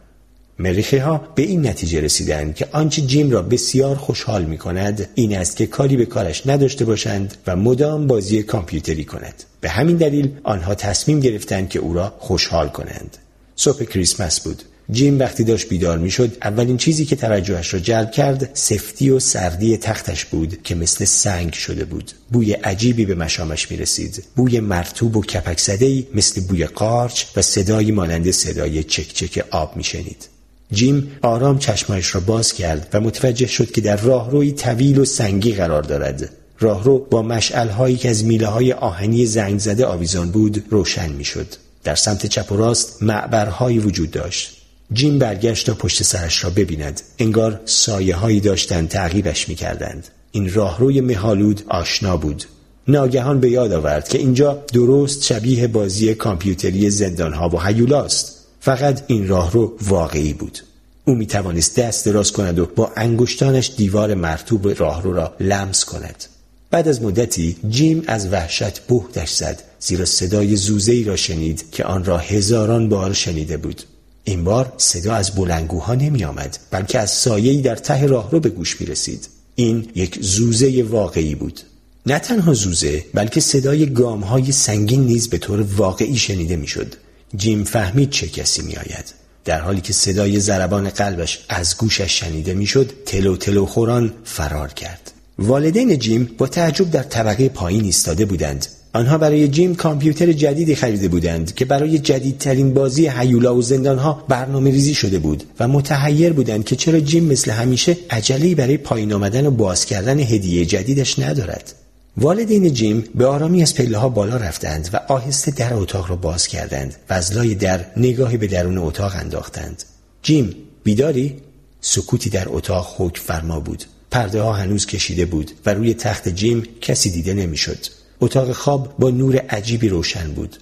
مریخی 0.60 0.98
ها 0.98 1.22
به 1.36 1.42
این 1.42 1.68
نتیجه 1.68 2.02
رسیدند 2.02 2.56
که 2.56 2.68
آنچه 2.72 3.02
جیم 3.02 3.32
را 3.32 3.42
بسیار 3.42 3.96
خوشحال 3.96 4.46
می 4.46 4.58
کند 4.58 5.10
این 5.16 5.38
است 5.38 5.58
که 5.58 5.66
کاری 5.66 5.98
به 5.98 6.06
کارش 6.06 6.48
نداشته 6.48 6.86
باشند 6.86 7.36
و 7.48 7.56
مدام 7.56 8.08
بازی 8.08 8.44
کامپیوتری 8.44 9.06
کند. 9.06 9.44
به 9.62 9.70
همین 9.70 9.98
دلیل 9.98 10.32
آنها 10.44 10.76
تصمیم 10.76 11.20
گرفتند 11.20 11.70
که 11.70 11.80
او 11.80 11.94
را 11.94 12.14
خوشحال 12.20 12.70
کنند. 12.70 13.18
صبح 13.56 13.84
کریسمس 13.84 14.40
بود. 14.40 14.64
جیم 14.92 15.20
وقتی 15.20 15.44
داشت 15.44 15.70
بیدار 15.70 15.98
می‌شد 15.98 16.38
اولین 16.42 16.78
چیزی 16.78 17.06
که 17.06 17.16
توجهش 17.16 17.74
را 17.74 17.80
جلب 17.80 18.12
کرد 18.12 18.50
سفتی 18.54 19.10
و 19.10 19.20
سردی 19.20 19.78
تختش 19.78 20.26
بود 20.26 20.64
که 20.64 20.76
مثل 20.76 21.06
سنگ 21.06 21.54
شده 21.54 21.86
بود 21.86 22.12
بوی 22.32 22.54
عجیبی 22.54 23.06
به 23.06 23.16
مشامش 23.16 23.72
می 23.72 23.78
رسید 23.78 24.24
بوی 24.36 24.60
مرتوب 24.60 25.18
و 25.18 25.22
کپک 25.22 25.60
زده 25.60 26.04
مثل 26.16 26.42
بوی 26.42 26.66
قارچ 26.66 27.24
و 27.36 27.42
صدایی 27.42 27.92
مانند 27.92 28.32
صدای 28.32 28.84
چکچک 28.84 29.46
آب 29.52 29.76
می 29.76 29.84
شنید. 29.84 30.28
جیم 30.72 31.12
آرام 31.22 31.60
چشمایش 31.60 32.16
را 32.16 32.22
باز 32.22 32.54
کرد 32.54 32.90
و 32.94 33.02
متوجه 33.02 33.48
شد 33.48 33.72
که 33.72 33.82
در 33.82 33.98
راهروی 33.98 34.52
طویل 34.52 35.00
و 35.00 35.06
سنگی 35.06 35.54
قرار 35.54 35.84
دارد 35.84 36.30
راهرو 36.60 37.00
با 37.00 37.22
مشعلهایی 37.22 37.98
که 37.98 38.10
از 38.10 38.26
میله 38.26 38.48
های 38.48 38.74
آهنی 38.74 39.26
زنگ 39.26 39.60
زده 39.60 39.86
آویزان 39.86 40.32
بود 40.32 40.64
روشن 40.70 41.10
می 41.10 41.26
شد. 41.26 41.48
در 41.84 41.96
سمت 41.96 42.26
چپ 42.26 42.52
و 42.52 42.58
راست 42.58 43.04
معبرهایی 43.04 43.80
وجود 43.80 44.12
داشت 44.12 44.57
جیم 44.94 45.20
برگشت 45.20 45.66
تا 45.66 45.74
پشت 45.74 46.04
سرش 46.04 46.44
را 46.44 46.50
ببیند. 46.50 47.02
انگار 47.20 47.60
سایه 47.66 48.16
هایی 48.16 48.40
داشتند 48.40 48.90
تعقیبش 48.90 49.50
می 49.50 49.56
کردند. 49.56 50.08
این 50.32 50.54
راهروی 50.54 51.02
مهالود 51.02 51.64
آشنا 51.68 52.18
بود. 52.18 52.44
ناگهان 52.88 53.40
به 53.40 53.50
یاد 53.50 53.74
آورد 53.74 54.10
که 54.10 54.18
اینجا 54.18 54.64
درست 54.74 55.24
شبیه 55.24 55.68
بازی 55.68 56.16
کامپیوتری 56.16 56.90
زندانها 56.90 57.50
و 57.50 57.62
هیولاست. 57.62 58.46
فقط 58.60 59.04
این 59.08 59.28
راهرو 59.28 59.78
واقعی 59.82 60.34
بود. 60.34 60.60
او 61.06 61.16
می 61.16 61.26
توانست 61.26 61.80
دست 61.80 62.06
دراز 62.06 62.32
کند 62.32 62.60
و 62.60 62.66
با 62.66 62.92
انگشتانش 62.96 63.72
دیوار 63.78 64.14
مرتوب 64.14 64.80
راهرو 64.80 65.14
را 65.14 65.36
لمس 65.40 65.86
کند. 65.86 66.24
بعد 66.72 66.88
از 66.88 67.02
مدتی 67.02 67.58
جیم 67.70 68.04
از 68.08 68.28
وحشت 68.28 68.80
بهدش 68.80 69.34
زد 69.34 69.64
زیرا 69.80 70.06
صدای 70.06 70.56
زوزه 70.56 70.92
ای 70.92 71.04
را 71.04 71.16
شنید 71.16 71.72
که 71.72 71.84
آن 71.84 72.06
را 72.06 72.18
هزاران 72.18 72.90
بار 72.90 73.14
شنیده 73.14 73.58
بود. 73.58 73.84
این 74.28 74.44
بار 74.44 74.74
صدا 74.78 75.14
از 75.14 75.36
بلنگوها 75.36 75.96
نمی 75.96 76.24
آمد 76.24 76.60
بلکه 76.72 77.00
از 77.00 77.10
سایه‌ای 77.10 77.62
در 77.62 77.76
ته 77.76 78.06
راهرو 78.06 78.40
به 78.40 78.50
گوش 78.50 78.82
می 78.82 78.88
رسید 78.88 79.28
این 79.56 79.90
یک 79.96 80.18
زوزه 80.22 80.84
واقعی 80.84 81.36
بود 81.36 81.62
نه 82.06 82.20
تنها 82.20 82.54
زوزه 82.54 83.06
بلکه 83.14 83.40
صدای 83.40 83.94
گام 83.94 84.22
های 84.22 84.52
سنگین 84.52 85.06
نیز 85.06 85.30
به 85.30 85.38
طور 85.38 85.62
واقعی 85.62 86.18
شنیده 86.18 86.56
می‌شد. 86.56 86.96
جیم 87.36 87.64
فهمید 87.64 88.10
چه 88.10 88.28
کسی 88.28 88.62
می 88.62 88.76
آید. 88.76 89.14
در 89.46 89.62
حالی 89.62 89.82
که 89.82 89.94
صدای 89.94 90.40
ضربان 90.40 90.90
قلبش 90.90 91.46
از 91.50 91.78
گوشش 91.78 92.20
شنیده 92.20 92.54
می‌شد 92.54 92.94
تلو 93.06 93.38
تلو 93.38 93.66
خوران 93.66 94.14
فرار 94.24 94.74
کرد 94.74 95.12
والدین 95.40 96.00
جیم 96.00 96.30
با 96.38 96.48
تعجب 96.48 96.92
در 96.92 97.04
طبقه 97.04 97.50
پایین 97.50 97.84
ایستاده 97.84 98.26
بودند 98.26 98.68
آنها 98.94 99.18
برای 99.18 99.48
جیم 99.48 99.76
کامپیوتر 99.76 100.32
جدیدی 100.32 100.76
خریده 100.76 101.08
بودند 101.08 101.56
که 101.56 101.66
برای 101.66 102.00
جدیدترین 102.00 102.74
بازی 102.74 103.08
هیولا 103.08 103.56
و 103.56 103.62
زندانها 103.62 104.26
برنامه 104.28 104.72
ریزی 104.72 104.94
شده 104.94 105.20
بود 105.20 105.44
و 105.60 105.68
متحیر 105.68 106.34
بودند 106.34 106.66
که 106.66 106.76
چرا 106.76 107.00
جیم 107.00 107.24
مثل 107.24 107.52
همیشه 107.52 107.98
عجله‌ای 108.10 108.56
برای 108.56 108.78
پایین 108.78 109.14
آمدن 109.14 109.46
و 109.46 109.52
باز 109.52 109.86
کردن 109.86 110.20
هدیه 110.20 110.66
جدیدش 110.66 111.20
ندارد. 111.20 111.74
والدین 112.18 112.74
جیم 112.74 113.04
به 113.16 113.26
آرامی 113.26 113.62
از 113.62 113.76
پله 113.76 113.98
ها 113.98 114.10
بالا 114.10 114.38
رفتند 114.38 114.90
و 114.94 115.00
آهسته 115.08 115.52
در 115.52 115.74
اتاق 115.74 116.10
را 116.10 116.16
باز 116.16 116.48
کردند 116.48 116.96
و 117.10 117.14
از 117.14 117.34
لای 117.34 117.56
در 117.56 117.86
نگاهی 117.98 118.38
به 118.38 118.48
درون 118.48 118.78
اتاق 118.78 119.16
انداختند. 119.16 119.84
جیم 120.22 120.56
بیداری 120.84 121.36
سکوتی 121.82 122.30
در 122.30 122.46
اتاق 122.50 122.96
حکم 122.98 123.22
فرما 123.24 123.60
بود. 123.60 123.84
پرده 124.12 124.42
ها 124.42 124.54
هنوز 124.54 124.86
کشیده 124.86 125.26
بود 125.26 125.52
و 125.66 125.74
روی 125.74 125.94
تخت 125.94 126.30
جیم 126.30 126.64
کسی 126.82 127.12
دیده 127.12 127.34
نمی‌شد. 127.34 127.78
اتاق 128.22 128.52
خواب 128.52 128.96
با 129.00 129.10
نور 129.10 129.38
عجیبی 129.38 129.90
روشن 129.90 130.32
بود. 130.32 130.58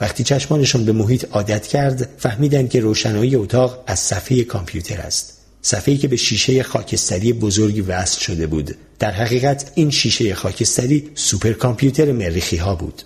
وقتی 0.00 0.24
چشمانشان 0.24 0.84
به 0.84 0.92
محیط 0.92 1.24
عادت 1.32 1.66
کرد 1.66 2.08
فهمیدند 2.18 2.70
که 2.70 2.80
روشنایی 2.80 3.36
اتاق 3.36 3.84
از 3.86 3.98
صفحه 3.98 4.44
کامپیوتر 4.44 5.00
است. 5.00 5.38
صفحه‌ای 5.62 5.98
که 5.98 6.08
به 6.08 6.16
شیشه 6.16 6.62
خاکستری 6.62 7.32
بزرگی 7.32 7.80
وصل 7.80 8.20
شده 8.20 8.46
بود. 8.46 8.76
در 8.98 9.10
حقیقت 9.10 9.72
این 9.74 9.90
شیشه 9.90 10.34
خاکستری 10.34 11.10
سوپر 11.14 11.52
کامپیوتر 11.52 12.12
مریخی 12.12 12.56
ها 12.56 12.74
بود. 12.74 13.02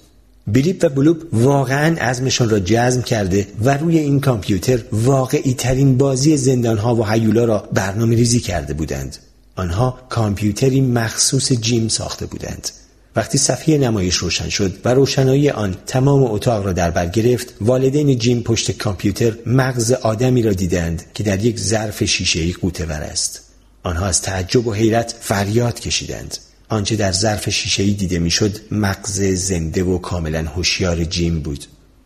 بلیپ 0.47 0.85
و 0.85 0.89
بلوپ 0.89 1.23
واقعا 1.33 1.97
عزمشان 1.97 2.51
را 2.51 2.61
جزم 2.61 3.03
کرده 3.03 3.47
و 3.65 3.77
روی 3.77 3.99
این 3.99 4.21
کامپیوتر 4.21 4.81
واقعی 4.93 5.55
ترین 5.55 5.97
بازی 5.97 6.37
زندان 6.37 6.79
ها 6.79 6.95
و 6.95 7.07
حیولا 7.07 7.45
را 7.45 7.69
برنامه 7.73 8.17
ریزی 8.17 8.41
کرده 8.41 8.75
بودند. 8.75 9.17
آنها 9.57 9.99
کامپیوتری 10.09 10.81
مخصوص 10.81 11.53
جیم 11.53 11.89
ساخته 11.89 12.27
بودند 12.27 12.69
وقتی 13.17 13.39
صفحه 13.39 13.79
نمایش 13.79 14.15
روشن 14.15 14.49
شد 14.49 14.79
و 14.85 14.95
روشنایی 14.95 15.51
آن 15.51 15.77
تمام 15.87 16.23
اتاق 16.23 16.67
را 16.67 16.73
در 16.73 16.91
بر 16.91 17.07
گرفت 17.07 17.55
والدین 17.61 18.19
جیم 18.19 18.43
پشت 18.43 18.71
کامپیوتر 18.71 19.33
مغز 19.47 19.93
آدمی 19.93 20.43
را 20.43 20.53
دیدند 20.53 21.05
که 21.15 21.23
در 21.23 21.45
یک 21.45 21.59
ظرف 21.59 22.05
شیشهای 22.05 22.53
قوطه 22.53 22.87
ور 22.87 23.03
است. 23.03 23.41
آنها 23.83 24.07
از 24.07 24.23
تعجب 24.23 24.67
و 24.67 24.73
حیرت 24.73 25.15
فریاد 25.21 25.81
کشیدند. 25.81 26.37
آنچه 26.69 26.97
در 26.97 27.13
ظرف 27.13 27.51
شیشهای 27.51 27.93
دیده 27.93 28.19
می‌شد 28.19 28.57
مغز 28.71 29.23
زنده 29.23 29.85
و 29.85 29.99
کاملا 29.99 30.43
هوشیار 30.43 31.05
جیم 31.05 31.41
بود. 31.41 31.65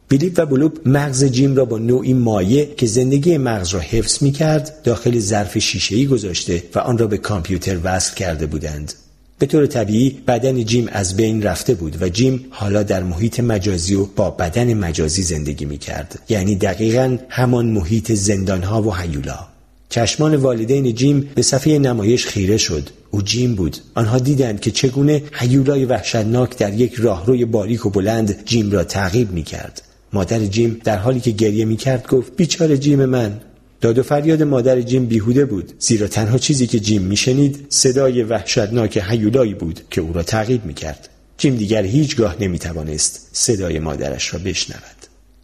بیلیپ 0.09 0.39
و 0.39 0.47
بلوب 0.47 0.89
مغز 0.89 1.25
جیم 1.25 1.57
را 1.57 1.65
با 1.65 1.79
نوعی 1.79 2.13
مایع 2.13 2.75
که 2.75 2.87
زندگی 2.87 3.39
مغز 3.39 3.69
را 3.69 3.81
حفظ 3.81 4.23
می 4.23 4.33
کرد 4.33 4.83
داخل 4.83 5.19
ظرف 5.19 5.59
شیشه‌ای 5.59 6.07
گذاشته 6.07 6.63
و 6.75 6.79
آن 6.79 6.99
را 6.99 7.07
به 7.07 7.19
کامپیوتر 7.19 7.79
وصل 7.83 8.15
کرده 8.15 8.47
بودند. 8.47 8.93
به 9.43 9.47
طور 9.47 9.67
طبیعی 9.67 10.11
بدن 10.11 10.65
جیم 10.65 10.89
از 10.93 11.17
بین 11.17 11.43
رفته 11.43 11.75
بود 11.75 12.03
و 12.03 12.09
جیم 12.09 12.45
حالا 12.51 12.83
در 12.83 13.03
محیط 13.03 13.41
مجازی 13.41 13.95
و 13.95 14.05
با 14.05 14.31
بدن 14.31 14.75
مجازی 14.75 15.23
زندگی 15.23 15.65
می 15.65 15.79
کرد. 15.79 16.19
یعنی 16.29 16.57
دقیقا 16.57 17.19
همان 17.29 17.67
محیط 17.67 18.13
زندانها 18.13 18.83
و 18.83 18.95
حیولا. 18.95 19.39
چشمان 19.89 20.37
والدین 20.37 20.95
جیم 20.95 21.31
به 21.35 21.43
صفحه 21.43 21.79
نمایش 21.79 22.27
خیره 22.27 22.57
شد 22.57 22.91
او 23.11 23.23
جیم 23.23 23.55
بود 23.55 23.77
آنها 23.95 24.19
دیدند 24.19 24.61
که 24.61 24.71
چگونه 24.71 25.23
حیولای 25.33 25.85
وحشتناک 25.85 26.59
در 26.59 26.75
یک 26.75 26.95
راهروی 26.95 27.45
باریک 27.45 27.87
و 27.87 27.91
بلند 27.91 28.45
جیم 28.45 28.71
را 28.71 28.85
تعقیب 28.85 29.33
می 29.33 29.43
کرد 29.43 29.83
مادر 30.13 30.39
جیم 30.39 30.81
در 30.85 30.99
حالی 30.99 31.21
که 31.21 31.31
گریه 31.31 31.65
می 31.65 31.77
کرد 31.77 32.07
گفت 32.07 32.37
بیچاره 32.37 32.79
جیم 32.79 33.05
من 33.05 33.41
داد 33.83 33.99
و 33.99 34.03
فریاد 34.03 34.43
مادر 34.43 34.81
جیم 34.81 35.07
بیهوده 35.07 35.45
بود 35.45 35.73
زیرا 35.79 36.07
تنها 36.07 36.39
چیزی 36.39 36.67
که 36.67 36.81
جیم 36.81 37.03
میشنید 37.03 37.67
صدای 37.69 38.23
وحشتناک 38.23 39.03
هیولایی 39.09 39.55
بود 39.55 39.81
که 39.91 40.01
او 40.01 40.13
را 40.13 40.23
تعقیب 40.23 40.65
می 40.65 40.75
کرد. 40.75 41.09
جیم 41.39 41.57
دیگر 41.57 41.83
هیچگاه 41.83 42.37
نمی 42.41 42.59
توانست 42.59 43.29
صدای 43.33 43.79
مادرش 43.79 44.35
را 44.35 44.41
بشنود. 44.45 44.83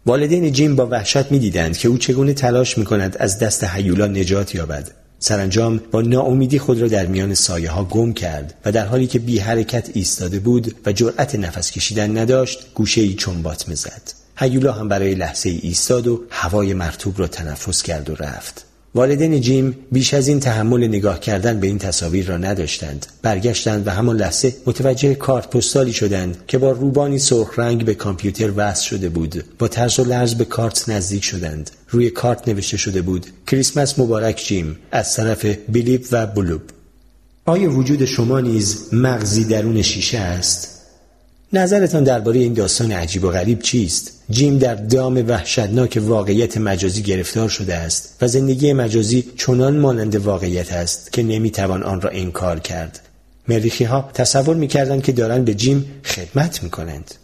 والدین 0.05 0.51
جیم 0.51 0.75
با 0.75 0.87
وحشت 0.87 1.31
می‌دیدند 1.31 1.77
که 1.77 1.87
او 1.87 1.97
چگونه 1.97 2.33
تلاش 2.33 2.77
می 2.77 2.85
کند 2.85 3.17
از 3.19 3.39
دست 3.39 3.63
هیولا 3.63 4.07
نجات 4.07 4.55
یابد. 4.55 4.91
سرانجام 5.19 5.81
با 5.91 6.01
ناامیدی 6.01 6.59
خود 6.59 6.81
را 6.81 6.87
در 6.87 7.05
میان 7.05 7.33
سایه 7.33 7.69
ها 7.69 7.83
گم 7.83 8.13
کرد 8.13 8.53
و 8.65 8.71
در 8.71 8.85
حالی 8.85 9.07
که 9.07 9.19
بی 9.19 9.39
حرکت 9.39 9.89
ایستاده 9.93 10.39
بود 10.39 10.75
و 10.85 10.91
جرأت 10.91 11.35
نفس 11.35 11.71
کشیدن 11.71 12.17
نداشت 12.17 12.65
گوشه 12.75 13.01
ای 13.01 13.13
چنبات 13.13 13.69
مزد. 13.69 14.18
هیولا 14.39 14.71
هم 14.71 14.87
برای 14.87 15.15
لحظه 15.15 15.49
ای 15.49 15.59
ایستاد 15.63 16.07
و 16.07 16.23
هوای 16.29 16.73
مرتوب 16.73 17.19
را 17.19 17.27
تنفس 17.27 17.83
کرد 17.83 18.09
و 18.09 18.15
رفت. 18.15 18.65
والدین 18.95 19.41
جیم 19.41 19.77
بیش 19.91 20.13
از 20.13 20.27
این 20.27 20.39
تحمل 20.39 20.87
نگاه 20.87 21.19
کردن 21.19 21.59
به 21.59 21.67
این 21.67 21.77
تصاویر 21.77 22.27
را 22.27 22.37
نداشتند. 22.37 23.05
برگشتند 23.21 23.87
و 23.87 23.91
همان 23.91 24.15
لحظه 24.15 24.55
متوجه 24.65 25.15
کارت 25.15 25.49
پستالی 25.49 25.93
شدند 25.93 26.37
که 26.47 26.57
با 26.57 26.71
روبانی 26.71 27.19
سرخ 27.19 27.59
رنگ 27.59 27.85
به 27.85 27.95
کامپیوتر 27.95 28.51
وصل 28.55 28.85
شده 28.85 29.09
بود. 29.09 29.43
با 29.59 29.67
ترس 29.67 29.99
و 29.99 30.03
لرز 30.03 30.35
به 30.35 30.45
کارت 30.45 30.89
نزدیک 30.89 31.23
شدند. 31.23 31.71
روی 31.89 32.09
کارت 32.09 32.47
نوشته 32.47 32.77
شده 32.77 33.01
بود 33.01 33.25
کریسمس 33.47 33.99
مبارک 33.99 34.43
جیم. 34.45 34.77
از 34.91 35.15
طرف 35.15 35.45
بیلیپ 35.45 36.07
و 36.11 36.27
بلوب 36.27 36.61
آیا 37.45 37.71
وجود 37.71 38.05
شما 38.05 38.39
نیز 38.39 38.93
مغزی 38.93 39.43
درون 39.43 39.81
شیشه 39.81 40.17
است؟ 40.17 40.78
نظرتان 41.53 42.03
درباره 42.03 42.39
این 42.39 42.53
داستان 42.53 42.91
عجیب 42.91 43.23
و 43.23 43.29
غریب 43.29 43.61
چیست؟ 43.61 44.11
جیم 44.29 44.57
در 44.57 44.75
دام 44.75 45.27
وحشتناک 45.27 45.99
واقعیت 46.01 46.57
مجازی 46.57 47.01
گرفتار 47.01 47.49
شده 47.49 47.75
است 47.75 48.15
و 48.21 48.27
زندگی 48.27 48.73
مجازی 48.73 49.23
چنان 49.37 49.77
مانند 49.77 50.15
واقعیت 50.15 50.73
است 50.73 51.13
که 51.13 51.23
نمی‌توان 51.23 51.83
آن 51.83 52.01
را 52.01 52.09
انکار 52.09 52.59
کرد. 52.59 52.99
مریخی 53.47 53.83
ها 53.83 54.09
تصور 54.13 54.55
می‌کردند 54.55 55.03
که 55.03 55.11
دارند 55.11 55.45
به 55.45 55.53
جیم 55.53 55.85
خدمت 56.05 56.63
می‌کنند. 56.63 57.15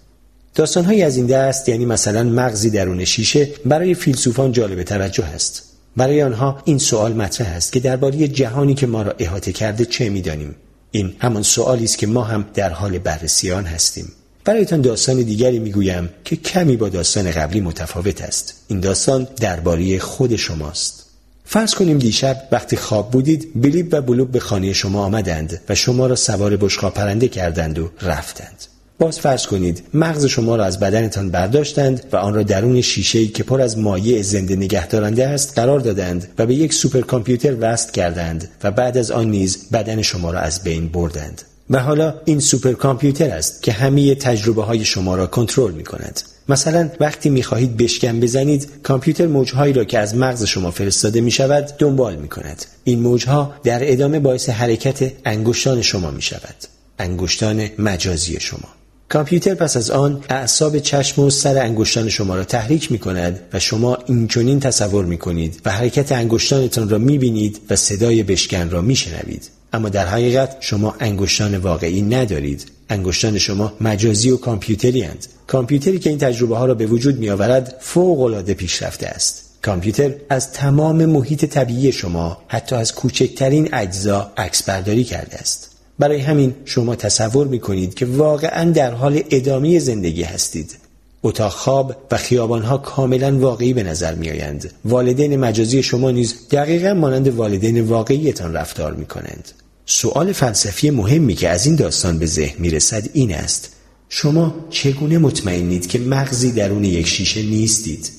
داستانهایی 0.56 1.04
از 1.04 1.18
این 1.18 1.26
دست 1.26 1.70
یعنی 1.70 1.86
مثلا 1.86 2.24
مغزی 2.24 2.70
درون 2.70 3.06
شیشه 3.06 3.50
برای 3.66 3.94
فیلسوفان 3.94 4.52
جالب 4.52 4.84
توجه 4.84 5.26
است. 5.26 5.64
برای 5.98 6.24
آنها 6.24 6.62
این 6.66 6.78
سوال 6.78 7.14
مطرح 7.14 7.48
است 7.48 7.72
که 7.72 7.80
درباره 7.80 8.28
جهانی 8.28 8.74
که 8.74 8.88
ما 8.88 9.02
را 9.02 9.16
احاطه 9.20 9.52
کرده 9.52 9.86
چه 9.86 10.10
می‌دانیم 10.10 10.56
این 10.96 11.16
همان 11.20 11.44
سوالی 11.44 11.84
است 11.84 11.98
که 11.98 12.08
ما 12.08 12.24
هم 12.24 12.46
در 12.54 12.70
حال 12.70 12.98
بررسی 12.98 13.52
آن 13.52 13.66
هستیم. 13.66 14.12
برایتان 14.46 14.82
داستان 14.82 15.22
دیگری 15.22 15.60
می‌گویم 15.60 16.10
که 16.26 16.36
کمی 16.36 16.78
با 16.78 16.90
داستان 16.90 17.32
قبلی 17.32 17.62
متفاوت 17.62 18.22
است. 18.22 18.54
این 18.68 18.80
داستان 18.80 19.28
درباره 19.40 20.00
خود 20.00 20.36
شماست. 20.36 21.06
فرض 21.46 21.74
کنیم 21.74 21.98
دیشب 21.98 22.48
وقتی 22.52 22.78
خواب 22.78 23.12
بودید 23.12 23.62
بلیب 23.62 23.90
و 23.92 24.02
بلوب 24.02 24.32
به 24.32 24.40
خانه 24.40 24.74
شما 24.74 25.06
آمدند 25.06 25.62
و 25.70 25.76
شما 25.76 26.08
را 26.08 26.16
سوار 26.16 26.58
بشقا 26.58 26.90
پرنده 26.90 27.28
کردند 27.28 27.80
و 27.80 27.92
رفتند. 28.02 28.66
باز 29.00 29.20
فرض 29.20 29.46
کنید 29.46 29.84
مغز 29.94 30.26
شما 30.26 30.56
را 30.56 30.66
از 30.66 30.80
بدنتان 30.80 31.30
برداشتند 31.30 32.04
و 32.12 32.16
آن 32.16 32.34
را 32.34 32.44
درون 32.44 32.82
شیشه 32.82 33.28
که 33.28 33.44
پر 33.44 33.62
از 33.62 33.78
مایع 33.78 34.22
زنده 34.22 34.56
نگه 34.56 34.88
دارنده 34.88 35.28
است 35.28 35.60
قرار 35.60 35.80
دادند 35.80 36.28
و 36.38 36.46
به 36.46 36.56
یک 36.56 36.74
سوپر 36.74 37.02
کامپیوتر 37.02 37.56
وصل 37.60 37.92
کردند 37.92 38.48
و 38.64 38.72
بعد 38.72 38.98
از 38.98 39.12
آن 39.12 39.30
نیز 39.30 39.70
بدن 39.74 40.02
شما 40.02 40.32
را 40.32 40.40
از 40.40 40.64
بین 40.64 40.88
بردند. 40.88 41.42
و 41.70 41.80
حالا 41.80 42.14
این 42.26 42.40
سوپر 42.40 42.74
کامپیوتر 42.74 43.30
است 43.30 43.64
که 43.64 43.72
همه 43.72 44.16
تجربه 44.16 44.64
های 44.64 44.86
شما 44.86 45.16
را 45.16 45.28
کنترل 45.28 45.72
می 45.72 45.84
کند 45.84 46.22
مثلا 46.50 46.90
وقتی 47.00 47.30
می 47.30 47.44
خواهید 47.44 47.78
بشکن 47.78 48.20
بزنید 48.20 48.70
کامپیوتر 48.84 49.28
موجهایی 49.28 49.74
را 49.74 49.84
که 49.84 50.00
از 50.00 50.16
مغز 50.16 50.44
شما 50.44 50.72
فرستاده 50.72 51.22
می 51.22 51.32
شود 51.32 51.66
دنبال 51.80 52.16
می 52.16 52.28
کند 52.28 52.66
این 52.84 53.00
موجها 53.00 53.54
در 53.64 53.92
ادامه 53.92 54.20
باعث 54.20 54.50
حرکت 54.50 55.12
انگشتان 55.26 55.82
شما 55.82 56.12
می 56.12 56.22
شود 56.22 56.56
انگشتان 57.00 57.70
مجازی 57.80 58.40
شما. 58.40 58.85
کامپیوتر 59.10 59.54
پس 59.54 59.78
از 59.78 59.92
آن 59.92 60.24
اعصاب 60.30 60.80
چشم 60.80 61.22
و 61.22 61.30
سر 61.30 61.58
انگشتان 61.58 62.10
شما 62.10 62.36
را 62.36 62.44
تحریک 62.44 62.92
می 62.92 63.00
کند 63.00 63.40
و 63.54 63.60
شما 63.60 63.98
اینچنین 64.06 64.60
تصور 64.60 65.06
می 65.06 65.18
کنید 65.18 65.62
و 65.66 65.72
حرکت 65.72 66.12
انگشتانتان 66.12 66.90
را 66.90 66.98
می 66.98 67.18
بینید 67.18 67.60
و 67.70 67.76
صدای 67.76 68.24
بشکن 68.24 68.70
را 68.70 68.82
می 68.82 68.96
شنوید. 68.96 69.50
اما 69.74 69.90
در 69.90 70.06
حقیقت 70.06 70.58
شما 70.60 70.96
انگشتان 71.00 71.58
واقعی 71.58 72.02
ندارید. 72.02 72.66
انگشتان 72.90 73.38
شما 73.38 73.74
مجازی 73.82 74.30
و 74.30 74.38
کامپیوتری 74.38 75.02
هند. 75.02 75.26
کامپیوتری 75.48 76.00
که 76.00 76.10
این 76.10 76.20
تجربه 76.20 76.58
ها 76.58 76.66
را 76.66 76.74
به 76.74 76.86
وجود 76.86 77.20
می 77.20 77.30
آورد 77.30 77.76
فوق 77.80 78.22
العاده 78.22 78.54
پیشرفته 78.54 79.08
است. 79.08 79.42
کامپیوتر 79.62 80.14
از 80.30 80.52
تمام 80.52 81.06
محیط 81.06 81.46
طبیعی 81.46 81.92
شما 81.92 82.38
حتی 82.48 82.76
از 82.76 82.96
کوچکترین 82.96 83.70
اجزا 83.74 84.32
عکس 84.38 84.64
برداری 84.64 85.04
کرده 85.04 85.38
است. 85.38 85.75
برای 86.00 86.20
همین 86.20 86.56
شما 86.66 86.96
تصور 86.96 87.48
می 87.48 87.60
کنید 87.60 87.94
که 87.94 88.06
واقعا 88.06 88.72
در 88.72 88.92
حال 88.92 89.24
ادامه 89.32 89.80
زندگی 89.80 90.24
هستید 90.24 90.78
اتاق 91.24 91.52
خواب 91.52 91.96
و 92.12 92.18
خیابانها 92.18 92.78
کاملا 92.78 93.40
واقعی 93.40 93.74
به 93.74 93.84
نظر 93.84 94.16
می 94.16 94.30
آیند. 94.30 94.72
والدین 94.86 95.36
مجازی 95.36 95.84
شما 95.84 96.12
نیز 96.12 96.36
دقیقا 96.52 96.94
مانند 96.94 97.28
والدین 97.28 97.82
واقعیتان 97.82 98.54
رفتار 98.54 98.94
می 98.94 99.06
کنند. 99.06 99.52
سؤال 99.86 100.34
فلسفی 100.34 100.90
مهمی 100.90 101.36
که 101.36 101.50
از 101.50 101.66
این 101.66 101.76
داستان 101.76 102.20
به 102.20 102.26
ذهن 102.26 102.56
می 102.60 102.70
رسد 102.70 103.10
این 103.14 103.36
است 103.36 103.70
شما 104.10 104.56
چگونه 104.70 105.18
مطمئنید 105.18 105.88
که 105.88 106.00
مغزی 106.00 106.52
درون 106.52 106.84
یک 106.84 107.08
شیشه 107.08 107.44
نیستید؟ 107.44 108.12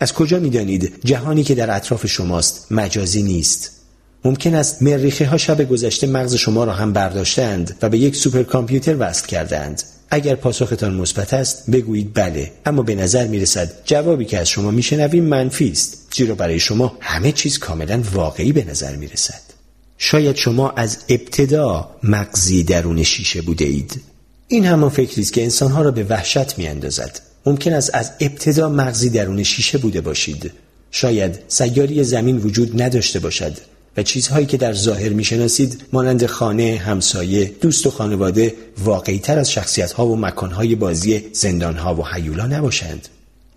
از 0.00 0.12
کجا 0.12 0.38
می 0.38 0.50
دانید 0.50 0.92
جهانی 1.04 1.44
که 1.44 1.54
در 1.54 1.76
اطراف 1.76 2.06
شماست 2.06 2.66
مجازی 2.70 3.22
نیست؟ 3.22 3.70
ممکن 4.24 4.54
است 4.54 4.82
مریخی 4.82 5.24
ها 5.24 5.36
شب 5.36 5.68
گذشته 5.68 6.06
مغز 6.06 6.34
شما 6.34 6.64
را 6.64 6.72
هم 6.72 6.92
برداشتند 6.92 7.76
و 7.82 7.88
به 7.88 7.98
یک 7.98 8.16
سوپر 8.16 8.42
کامپیوتر 8.42 8.96
وصل 8.98 9.26
کردند. 9.26 9.82
اگر 10.10 10.34
پاسختان 10.34 10.94
مثبت 10.94 11.34
است 11.34 11.70
بگویید 11.70 12.14
بله. 12.14 12.52
اما 12.66 12.82
به 12.82 12.94
نظر 12.94 13.26
می 13.26 13.38
رسد 13.38 13.72
جوابی 13.84 14.24
که 14.24 14.38
از 14.38 14.48
شما 14.48 14.70
میشنویم 14.70 15.24
منفی 15.24 15.70
است 15.70 16.12
زیرا 16.16 16.34
برای 16.34 16.60
شما 16.60 16.96
همه 17.00 17.32
چیز 17.32 17.58
کاملا 17.58 18.02
واقعی 18.12 18.52
به 18.52 18.64
نظر 18.64 18.96
می 18.96 19.06
رسد 19.06 19.40
شاید 19.98 20.36
شما 20.36 20.70
از 20.70 20.98
ابتدا 21.08 21.90
مغزی 22.02 22.62
درون 22.62 23.02
شیشه 23.02 23.42
بوده 23.42 23.64
اید. 23.64 24.00
این 24.48 24.66
همان 24.66 24.90
فکری 24.90 25.22
است 25.22 25.32
که 25.32 25.42
انسانها 25.42 25.82
را 25.82 25.90
به 25.90 26.04
وحشت 26.04 26.58
می 26.58 26.66
اندازد. 26.66 27.20
ممکن 27.46 27.72
است 27.72 27.94
از 27.94 28.10
ابتدا 28.20 28.68
مغزی 28.68 29.10
درون 29.10 29.42
شیشه 29.42 29.78
بوده 29.78 30.00
باشید. 30.00 30.52
شاید 30.90 31.38
سیاری 31.48 32.04
زمین 32.04 32.36
وجود 32.36 32.82
نداشته 32.82 33.18
باشد. 33.18 33.56
و 33.96 34.02
چیزهایی 34.02 34.46
که 34.46 34.56
در 34.56 34.72
ظاهر 34.72 35.08
می‌شناسید 35.08 35.82
مانند 35.92 36.26
خانه، 36.26 36.80
همسایه، 36.84 37.52
دوست 37.60 37.86
و 37.86 37.90
خانواده 37.90 38.54
واقعی 38.78 39.18
تر 39.18 39.38
از 39.38 39.50
شخصیت 39.50 39.92
ها 39.92 40.06
و 40.06 40.16
مکان 40.16 40.50
های 40.50 40.74
بازی 40.74 41.24
زندان 41.32 41.76
ها 41.76 41.94
و 41.94 42.06
حیولا 42.06 42.46
نباشند. 42.46 43.08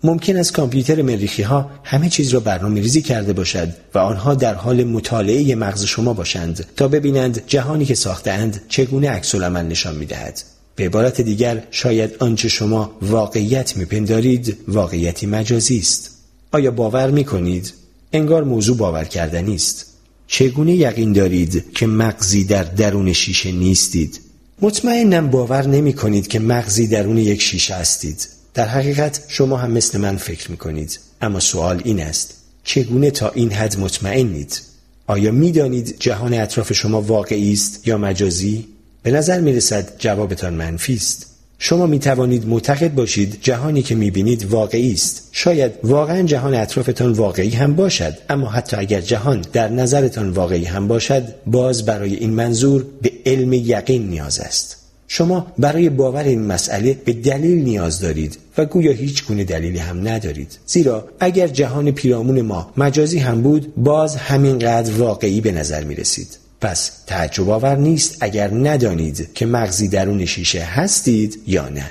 ممکن 0.04 0.36
است 0.36 0.52
کامپیوتر 0.52 1.02
مریخی 1.02 1.42
ها 1.42 1.70
همه 1.84 2.08
چیز 2.08 2.28
را 2.28 2.40
برنامه 2.40 2.80
ریزی 2.80 3.02
کرده 3.02 3.32
باشد 3.32 3.68
و 3.94 3.98
آنها 3.98 4.34
در 4.34 4.54
حال 4.54 4.84
مطالعه 4.84 5.54
مغز 5.54 5.84
شما 5.84 6.12
باشند 6.12 6.66
تا 6.76 6.88
ببینند 6.88 7.42
جهانی 7.46 7.84
که 7.84 7.94
ساختند 7.94 8.60
چگونه 8.68 9.10
عکس 9.10 9.34
نشان 9.34 9.96
می‌دهد. 9.96 10.42
به 10.76 10.84
عبارت 10.84 11.20
دیگر 11.20 11.62
شاید 11.70 12.14
آنچه 12.18 12.48
شما 12.48 12.90
واقعیت 13.02 13.76
میپندارید 13.76 14.56
واقعیتی 14.68 15.26
مجازی 15.26 15.78
است. 15.78 16.10
آیا 16.52 16.70
باور 16.70 17.10
می 17.10 17.24
کنید؟ 17.24 17.72
انگار 18.12 18.44
موضوع 18.44 18.76
باور 18.76 19.04
کردنی 19.04 19.54
است. 19.54 19.86
چگونه 20.28 20.74
یقین 20.74 21.12
دارید 21.12 21.72
که 21.74 21.86
مغزی 21.86 22.44
در 22.44 22.62
درون 22.64 23.12
شیشه 23.12 23.52
نیستید؟ 23.52 24.20
مطمئنم 24.60 25.30
باور 25.30 25.66
نمی 25.66 25.92
کنید 25.92 26.28
که 26.28 26.38
مغزی 26.38 26.86
درون 26.86 27.18
یک 27.18 27.42
شیشه 27.42 27.74
هستید. 27.74 28.28
در 28.54 28.68
حقیقت 28.68 29.24
شما 29.28 29.56
هم 29.56 29.70
مثل 29.70 29.98
من 29.98 30.16
فکر 30.16 30.50
می 30.50 30.56
کنید. 30.56 31.00
اما 31.20 31.40
سوال 31.40 31.82
این 31.84 32.00
است. 32.00 32.34
چگونه 32.64 33.10
تا 33.10 33.30
این 33.30 33.52
حد 33.52 33.78
مطمئنید؟ 33.78 34.60
آیا 35.06 35.32
می 35.32 35.52
دانید 35.52 35.96
جهان 36.00 36.34
اطراف 36.34 36.72
شما 36.72 37.02
واقعی 37.02 37.52
است 37.52 37.88
یا 37.88 37.98
مجازی؟ 37.98 38.68
به 39.02 39.10
نظر 39.10 39.40
می 39.40 39.52
رسد 39.52 39.98
جوابتان 39.98 40.54
منفی 40.54 40.94
است. 40.94 41.26
شما 41.58 41.86
می 41.86 41.98
توانید 41.98 42.48
معتقد 42.48 42.94
باشید 42.94 43.38
جهانی 43.42 43.82
که 43.82 43.94
می 43.94 44.10
بینید 44.10 44.44
واقعی 44.44 44.92
است. 44.92 45.28
شاید 45.32 45.72
واقعا 45.82 46.22
جهان 46.22 46.54
اطرافتان 46.54 47.12
واقعی 47.12 47.50
هم 47.50 47.74
باشد 47.74 48.14
اما 48.28 48.48
حتی 48.48 48.76
اگر 48.76 49.00
جهان 49.00 49.44
در 49.52 49.68
نظرتان 49.68 50.30
واقعی 50.30 50.64
هم 50.64 50.88
باشد 50.88 51.22
باز 51.46 51.84
برای 51.84 52.14
این 52.14 52.30
منظور 52.30 52.86
به 53.02 53.12
علم 53.26 53.52
یقین 53.52 54.08
نیاز 54.08 54.40
است. 54.40 54.76
شما 55.08 55.46
برای 55.58 55.88
باور 55.88 56.24
این 56.24 56.46
مسئله 56.46 56.98
به 57.04 57.12
دلیل 57.12 57.64
نیاز 57.64 58.00
دارید 58.00 58.38
و 58.58 58.64
گویا 58.64 58.92
هیچ 58.92 59.26
گونه 59.26 59.44
دلیلی 59.44 59.78
هم 59.78 60.08
ندارید 60.08 60.58
زیرا 60.66 61.08
اگر 61.20 61.48
جهان 61.48 61.90
پیرامون 61.90 62.40
ما 62.40 62.72
مجازی 62.76 63.18
هم 63.18 63.42
بود 63.42 63.74
باز 63.76 64.16
همینقدر 64.16 64.92
واقعی 64.92 65.40
به 65.40 65.52
نظر 65.52 65.84
می 65.84 65.94
رسید 65.94 66.38
پس 66.60 66.90
تعجب 67.06 67.50
آور 67.50 67.76
نیست 67.76 68.16
اگر 68.20 68.54
ندانید 68.54 69.34
که 69.34 69.46
مغزی 69.46 69.88
درون 69.88 70.24
شیشه 70.24 70.60
هستید 70.60 71.42
یا 71.46 71.68
نه 71.68 71.90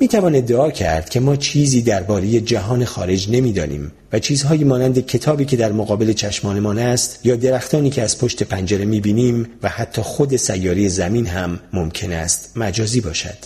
می 0.00 0.08
توان 0.08 0.34
ادعا 0.34 0.70
کرد 0.70 1.08
که 1.08 1.20
ما 1.20 1.36
چیزی 1.36 1.82
درباره 1.82 2.40
جهان 2.40 2.84
خارج 2.84 3.30
نمی‌دانیم 3.30 3.92
و 4.12 4.18
چیزهایی 4.18 4.64
مانند 4.64 5.06
کتابی 5.06 5.44
که 5.44 5.56
در 5.56 5.72
مقابل 5.72 6.12
چشمانمان 6.12 6.78
است 6.78 7.26
یا 7.26 7.36
درختانی 7.36 7.90
که 7.90 8.02
از 8.02 8.18
پشت 8.18 8.42
پنجره 8.42 8.84
می 8.84 9.00
بینیم 9.00 9.48
و 9.62 9.68
حتی 9.68 10.02
خود 10.02 10.36
سیاره 10.36 10.88
زمین 10.88 11.26
هم 11.26 11.60
ممکن 11.72 12.12
است 12.12 12.52
مجازی 12.56 13.00
باشد. 13.00 13.38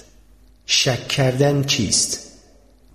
شک 0.66 1.09
کردن 1.09 1.64
چیست؟ 1.64 2.18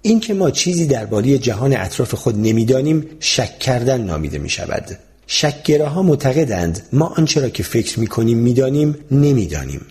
اینکه 0.02 0.34
ما 0.34 0.52
چیزی 0.52 0.86
درباره 0.86 1.38
جهان 1.38 1.78
اطراف 1.78 2.14
خود 2.14 2.38
نمی‌دانیم 2.38 3.06
شک 3.20 3.60
کردن 3.60 4.02
نامیده 4.02 4.38
می 4.38 4.50
شود. 4.50 4.98
شکگراها 5.28 6.02
معتقدند 6.02 6.82
ما 6.94 7.06
آنچه 7.06 7.42
را 7.42 7.50
که 7.50 7.64
فکر 7.64 8.00
می 8.00 8.08
کنیم 8.08 8.38
می‌دانیم 8.38 8.96
نمی‌دانیم. 9.12 9.82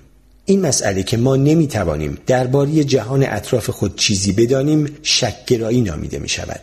این 0.44 0.60
مسئله 0.60 1.02
که 1.02 1.16
ما 1.16 1.36
نمی‌توانیم 1.36 2.18
درباره 2.26 2.84
جهان 2.84 3.22
اطراف 3.22 3.70
خود 3.70 3.96
چیزی 3.96 4.32
بدانیم 4.32 4.88
شکگرایی 5.02 5.80
نامیده 5.80 6.18
می 6.18 6.28
شود. 6.28 6.60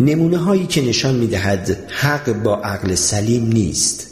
نمونه 0.00 0.38
هایی 0.38 0.66
که 0.66 0.82
نشان 0.82 1.14
می 1.14 1.26
دهد 1.26 1.76
حق 1.88 2.32
با 2.32 2.56
عقل 2.56 2.94
سلیم 2.94 3.46
نیست. 3.46 4.06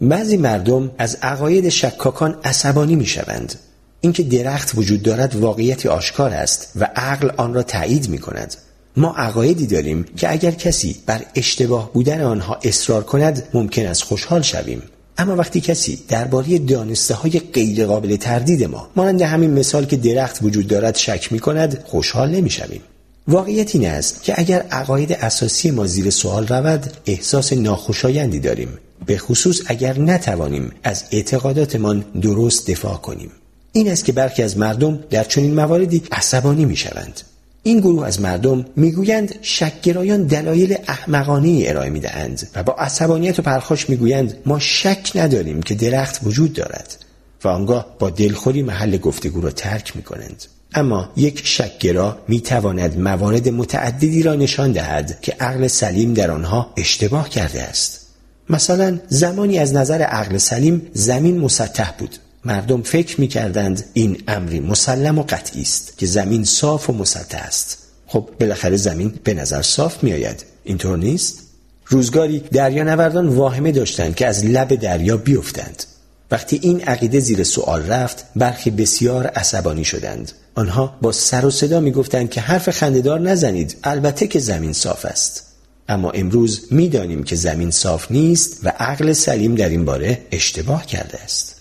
بعضی 0.00 0.36
مردم 0.36 0.90
از 0.98 1.18
عقاید 1.22 1.68
شکاکان 1.68 2.38
عصبانی 2.44 2.96
می 2.96 3.06
شوند. 3.06 3.54
اینکه 4.00 4.22
درخت 4.22 4.74
وجود 4.74 5.02
دارد 5.02 5.36
واقعیتی 5.36 5.88
آشکار 5.88 6.30
است 6.30 6.72
و 6.76 6.90
عقل 6.96 7.30
آن 7.36 7.54
را 7.54 7.62
تایید 7.62 8.08
می 8.08 8.18
کند. 8.18 8.54
ما 8.96 9.14
عقایدی 9.16 9.66
داریم 9.66 10.04
که 10.16 10.32
اگر 10.32 10.50
کسی 10.50 10.96
بر 11.06 11.20
اشتباه 11.34 11.92
بودن 11.92 12.20
آنها 12.20 12.58
اصرار 12.62 13.04
کند 13.04 13.48
ممکن 13.54 13.86
است 13.86 14.02
خوشحال 14.02 14.42
شویم. 14.42 14.82
اما 15.18 15.36
وقتی 15.36 15.60
کسی 15.60 15.98
درباره 16.08 16.58
دانسته 16.58 17.14
های 17.14 17.40
غیر 17.40 17.86
قابل 17.86 18.16
تردید 18.16 18.64
ما 18.64 18.88
مانند 18.96 19.22
همین 19.22 19.50
مثال 19.50 19.84
که 19.84 19.96
درخت 19.96 20.42
وجود 20.42 20.66
دارد 20.66 20.96
شک 20.96 21.32
می 21.32 21.38
کند 21.38 21.82
خوشحال 21.84 22.30
نمی 22.30 22.50
شویم. 22.50 22.80
واقعیت 23.28 23.74
این 23.74 23.86
است 23.86 24.22
که 24.22 24.34
اگر 24.36 24.62
عقاید 24.62 25.12
اساسی 25.12 25.70
ما 25.70 25.86
زیر 25.86 26.10
سوال 26.10 26.46
رود 26.46 26.92
احساس 27.06 27.52
ناخوشایندی 27.52 28.38
داریم. 28.38 28.68
به 29.06 29.18
خصوص 29.18 29.62
اگر 29.66 29.98
نتوانیم 29.98 30.72
از 30.84 31.04
اعتقاداتمان 31.10 32.04
درست 32.22 32.70
دفاع 32.70 32.96
کنیم. 32.96 33.30
این 33.72 33.90
است 33.90 34.04
که 34.04 34.12
برخی 34.12 34.42
از 34.42 34.58
مردم 34.58 34.98
در 35.10 35.24
چنین 35.24 35.54
مواردی 35.54 36.02
عصبانی 36.12 36.64
می 36.64 36.76
شوند 36.76 37.20
این 37.66 37.80
گروه 37.80 38.06
از 38.06 38.20
مردم 38.20 38.64
می‌گویند 38.76 39.34
شکگرایان 39.42 40.22
دلایل 40.22 40.76
احمقانه 40.88 41.64
ارائه 41.66 41.90
می‌دهند 41.90 42.48
و 42.54 42.62
با 42.62 42.72
عصبانیت 42.72 43.38
و 43.38 43.42
پرخاش 43.42 43.90
می‌گویند 43.90 44.34
ما 44.46 44.58
شک 44.58 45.10
نداریم 45.14 45.62
که 45.62 45.74
درخت 45.74 46.20
وجود 46.24 46.52
دارد 46.52 47.04
و 47.44 47.48
آنگاه 47.48 47.86
با 47.98 48.10
دلخوری 48.10 48.62
محل 48.62 48.96
گفتگو 48.96 49.40
را 49.40 49.50
ترک 49.50 49.96
می 49.96 50.02
کنند. 50.02 50.44
اما 50.74 51.10
یک 51.16 51.46
شکگرا 51.46 52.18
می 52.28 52.40
تواند 52.40 52.98
موارد 52.98 53.48
متعددی 53.48 54.22
را 54.22 54.34
نشان 54.34 54.72
دهد 54.72 55.18
که 55.22 55.32
عقل 55.40 55.66
سلیم 55.66 56.14
در 56.14 56.30
آنها 56.30 56.72
اشتباه 56.76 57.28
کرده 57.28 57.62
است. 57.62 58.06
مثلا 58.50 58.98
زمانی 59.08 59.58
از 59.58 59.74
نظر 59.74 60.02
عقل 60.02 60.38
سلیم 60.38 60.82
زمین 60.92 61.38
مسطح 61.38 61.90
بود 61.98 62.16
مردم 62.46 62.82
فکر 62.82 63.20
می 63.20 63.28
کردند 63.28 63.84
این 63.92 64.22
امری 64.28 64.60
مسلم 64.60 65.18
و 65.18 65.22
قطعی 65.22 65.62
است 65.62 65.98
که 65.98 66.06
زمین 66.06 66.44
صاف 66.44 66.90
و 66.90 66.92
مسطح 66.92 67.38
است. 67.38 67.78
خب 68.06 68.28
بالاخره 68.40 68.76
زمین 68.76 69.14
به 69.24 69.34
نظر 69.34 69.62
صاف 69.62 70.04
می 70.04 70.12
آید 70.12 70.44
اینطور 70.64 70.98
نیست؟ 70.98 71.38
روزگاری 71.86 72.38
دریانوردان 72.38 73.28
واهمه 73.28 73.72
داشتند 73.72 74.14
که 74.14 74.26
از 74.26 74.44
لب 74.44 74.74
دریا 74.74 75.16
بیفتند. 75.16 75.84
وقتی 76.30 76.58
این 76.62 76.80
عقیده 76.80 77.20
زیر 77.20 77.44
سوال 77.44 77.86
رفت 77.86 78.24
برخی 78.36 78.70
بسیار 78.70 79.26
عصبانی 79.26 79.84
شدند. 79.84 80.32
آنها 80.54 80.98
با 81.02 81.12
سر 81.12 81.46
و 81.46 81.50
صدا 81.50 81.80
می 81.80 81.90
گفتند 81.90 82.30
که 82.30 82.40
حرف 82.40 82.70
خندهدار 82.70 83.20
نزنید 83.20 83.76
البته 83.84 84.26
که 84.26 84.38
زمین 84.38 84.72
صاف 84.72 85.04
است. 85.04 85.42
اما 85.88 86.10
امروز 86.10 86.66
می‌دانیم 86.70 87.22
که 87.22 87.36
زمین 87.36 87.70
صاف 87.70 88.10
نیست 88.10 88.60
و 88.62 88.68
عقل 88.68 89.12
سلیم 89.12 89.54
در 89.54 89.68
این 89.68 89.84
باره 89.84 90.18
اشتباه 90.32 90.86
کرده 90.86 91.18
است. 91.22 91.55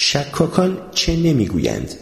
شکاکان 0.00 0.78
چه 0.94 1.16
نمی‌گویند؟ 1.16 1.94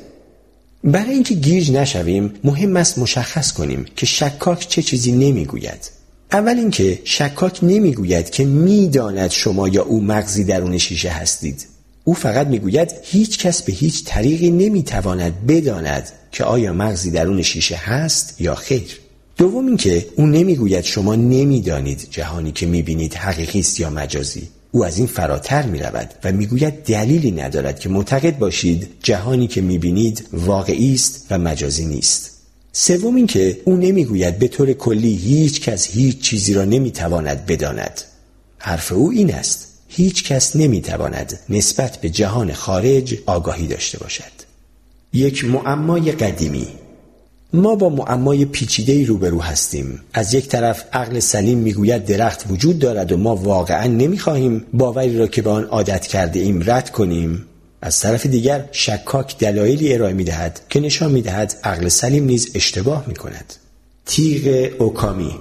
برای 0.84 1.14
اینکه 1.14 1.34
گیج 1.34 1.70
نشویم 1.70 2.32
مهم 2.44 2.76
است 2.76 2.98
مشخص 2.98 3.52
کنیم 3.52 3.84
که 3.96 4.06
شکاک 4.06 4.68
چه 4.68 4.82
چیزی 4.82 5.12
نمی‌گوید. 5.12 5.90
اول 6.32 6.58
اینکه 6.58 7.00
شکاک 7.04 7.58
نمی‌گوید 7.64 8.30
که 8.30 8.44
می‌داند 8.44 9.30
شما 9.30 9.68
یا 9.68 9.82
او 9.82 10.02
مغزی 10.02 10.44
درون 10.44 10.78
شیشه 10.78 11.08
هستید. 11.08 11.66
او 12.04 12.14
فقط 12.14 12.46
می‌گوید 12.46 12.92
هیچ 13.02 13.38
کس 13.38 13.62
به 13.62 13.72
هیچ 13.72 14.04
طریقی 14.04 14.50
نمی‌تواند 14.50 15.46
بداند 15.46 16.12
که 16.32 16.44
آیا 16.44 16.72
مغزی 16.72 17.10
درون 17.10 17.42
شیشه 17.42 17.76
هست 17.76 18.40
یا 18.40 18.54
خیر. 18.54 19.00
دوم 19.36 19.66
اینکه 19.66 20.06
او 20.16 20.26
نمی‌گوید 20.26 20.84
شما 20.84 21.14
نمی‌دانید 21.14 22.08
جهانی 22.10 22.52
که 22.52 22.66
می‌بینید 22.66 23.14
حقیقی 23.14 23.60
است 23.60 23.80
یا 23.80 23.90
مجازی. 23.90 24.48
او 24.76 24.84
از 24.84 24.98
این 24.98 25.06
فراتر 25.06 25.66
می 25.66 25.78
رود 25.78 26.14
و 26.24 26.32
می‌گوید 26.32 26.74
دلیلی 26.84 27.30
ندارد 27.30 27.80
که 27.80 27.88
معتقد 27.88 28.38
باشید 28.38 28.88
جهانی 29.02 29.46
که 29.46 29.60
می 29.60 29.78
بینید 29.78 30.28
واقعی 30.32 30.94
است 30.94 31.26
و 31.30 31.38
مجازی 31.38 31.86
نیست. 31.86 32.30
سوم 32.72 33.14
اینکه 33.14 33.60
او 33.64 33.76
نمی‌گوید 33.76 34.38
به 34.38 34.48
طور 34.48 34.72
کلی 34.72 35.16
هیچ 35.16 35.60
کس 35.60 35.86
هیچ 35.86 36.20
چیزی 36.20 36.54
را 36.54 36.64
نمی‌تواند 36.64 37.46
بداند. 37.46 38.00
حرف 38.58 38.92
او 38.92 39.10
این 39.10 39.34
است 39.34 39.68
هیچ 39.88 40.24
کس 40.24 40.56
نمی‌تواند 40.56 41.38
نسبت 41.48 42.00
به 42.00 42.10
جهان 42.10 42.52
خارج 42.52 43.18
آگاهی 43.26 43.66
داشته 43.66 43.98
باشد. 43.98 44.32
یک 45.12 45.44
معمای 45.44 46.12
قدیمی 46.12 46.68
ما 47.52 47.74
با 47.74 47.88
معمای 47.88 48.44
پیچیده 48.44 49.04
روبرو 49.04 49.40
هستیم. 49.40 50.00
از 50.12 50.34
یک 50.34 50.48
طرف 50.48 50.84
عقل 50.92 51.18
سلیم 51.18 51.58
می‌گوید 51.58 52.04
درخت 52.04 52.44
وجود 52.50 52.78
دارد 52.78 53.12
و 53.12 53.16
ما 53.16 53.36
واقعا 53.36 53.86
نمی‌خواهیم 53.86 54.64
باوری 54.72 55.18
را 55.18 55.26
که 55.26 55.42
به 55.42 55.50
آن 55.50 55.64
عادت 55.64 56.06
کرده 56.06 56.40
ایم 56.40 56.62
رد 56.70 56.90
کنیم. 56.90 57.44
از 57.82 58.00
طرف 58.00 58.26
دیگر 58.26 58.68
شکاک 58.72 59.38
دلایلی 59.38 59.94
ارائه 59.94 60.12
می‌دهد 60.12 60.60
که 60.70 60.80
نشان 60.80 61.12
می‌دهد 61.12 61.56
عقل 61.64 61.88
سلیم 61.88 62.24
نیز 62.24 62.48
اشتباه 62.54 63.04
می‌کند. 63.06 63.54
تیغ 64.06 64.70
اوکامی 64.78 65.34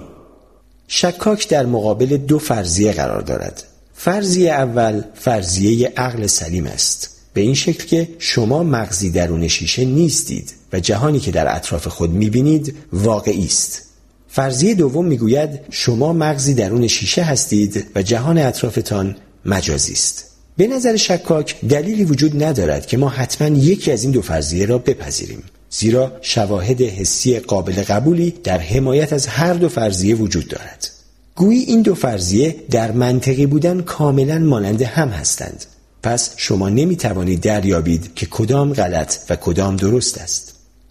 شکاک 0.88 1.48
در 1.48 1.66
مقابل 1.66 2.16
دو 2.16 2.38
فرضیه 2.38 2.92
قرار 2.92 3.20
دارد. 3.22 3.64
فرضیه 3.94 4.50
اول 4.50 5.02
فرضیه 5.14 5.92
عقل 5.96 6.26
سلیم 6.26 6.66
است. 6.66 7.10
به 7.34 7.40
این 7.40 7.54
شکل 7.54 7.84
که 7.84 8.08
شما 8.18 8.62
مغزی 8.62 9.10
درون 9.10 9.48
شیشه 9.48 9.84
نیستید. 9.84 10.52
جهانی 10.80 11.20
که 11.20 11.30
در 11.30 11.56
اطراف 11.56 11.86
خود 11.86 12.10
می‌بینید 12.10 12.74
واقعی 12.92 13.44
است. 13.44 13.82
فرضیه 14.28 14.74
دوم 14.74 15.04
می‌گوید 15.04 15.60
شما 15.70 16.12
مغزی 16.12 16.54
درون 16.54 16.86
شیشه 16.86 17.22
هستید 17.22 17.86
و 17.94 18.02
جهان 18.02 18.38
اطرافتان 18.38 19.16
مجازی 19.44 19.92
است. 19.92 20.24
به 20.56 20.66
نظر 20.66 20.96
شکاک 20.96 21.60
دلیلی 21.60 22.04
وجود 22.04 22.44
ندارد 22.44 22.86
که 22.86 22.96
ما 22.96 23.08
حتما 23.08 23.56
یکی 23.58 23.92
از 23.92 24.02
این 24.02 24.12
دو 24.12 24.22
فرضیه 24.22 24.66
را 24.66 24.78
بپذیریم. 24.78 25.42
زیرا 25.70 26.12
شواهد 26.20 26.82
حسی 26.82 27.38
قابل 27.38 27.72
قبولی 27.72 28.34
در 28.44 28.58
حمایت 28.58 29.12
از 29.12 29.26
هر 29.26 29.54
دو 29.54 29.68
فرضیه 29.68 30.14
وجود 30.14 30.48
دارد. 30.48 30.88
گویی 31.34 31.62
این 31.62 31.82
دو 31.82 31.94
فرضیه 31.94 32.56
در 32.70 32.92
منطقی 32.92 33.46
بودن 33.46 33.82
کاملا 33.82 34.38
مانند 34.38 34.82
هم 34.82 35.08
هستند. 35.08 35.64
پس 36.02 36.30
شما 36.36 36.68
نمی 36.68 36.96
توانید 36.96 37.40
دریابید 37.40 38.14
که 38.14 38.26
کدام 38.26 38.72
غلط 38.72 39.16
و 39.30 39.36
کدام 39.36 39.76
درست 39.76 40.18
است. 40.18 40.45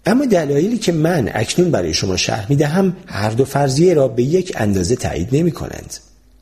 اما 0.06 0.26
دلایلی 0.26 0.78
که 0.78 0.92
من 0.92 1.30
اکنون 1.34 1.70
برای 1.70 1.94
شما 1.94 2.16
شرح 2.16 2.46
می 2.48 2.56
دهم 2.56 2.96
هر 3.06 3.30
دو 3.30 3.44
فرضیه 3.44 3.94
را 3.94 4.08
به 4.08 4.22
یک 4.22 4.52
اندازه 4.56 4.96
تایید 4.96 5.28
نمی 5.32 5.52
کنند 5.52 5.94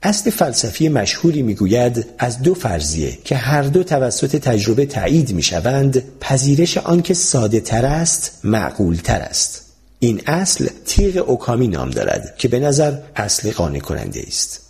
اصل 0.03 0.31
فلسفی 0.31 0.88
مشهوری 0.88 1.42
می‌گوید 1.42 2.07
از 2.18 2.42
دو 2.42 2.55
فرضیه 2.55 3.18
که 3.24 3.37
هر 3.37 3.62
دو 3.62 3.83
توسط 3.83 4.37
تجربه 4.37 4.87
تایید 4.87 5.33
می‌شوند 5.33 6.03
پذیرش 6.20 6.79
آنکه 6.79 7.14
ساده 7.14 7.61
تر 7.61 7.87
است 7.87 8.40
معقول 8.44 8.96
تر 8.96 9.20
است. 9.20 9.64
این 9.98 10.20
اصل 10.27 10.68
تیغ 10.87 11.29
اوکامی 11.29 11.68
نام 11.68 11.90
دارد 11.90 12.35
که 12.38 12.48
به 12.48 12.61
نظر 12.61 12.98
اصل 13.16 13.50
قانع 13.50 13.79
کننده 13.79 14.24
است. 14.27 14.61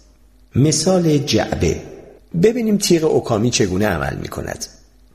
مثال 0.56 1.18
جعبه. 1.18 1.76
ببینیم 2.42 2.78
تیغ 2.78 3.04
اوکامی 3.04 3.50
چگونه 3.50 3.86
عمل 3.86 4.16
می 4.16 4.28
کند 4.28 4.66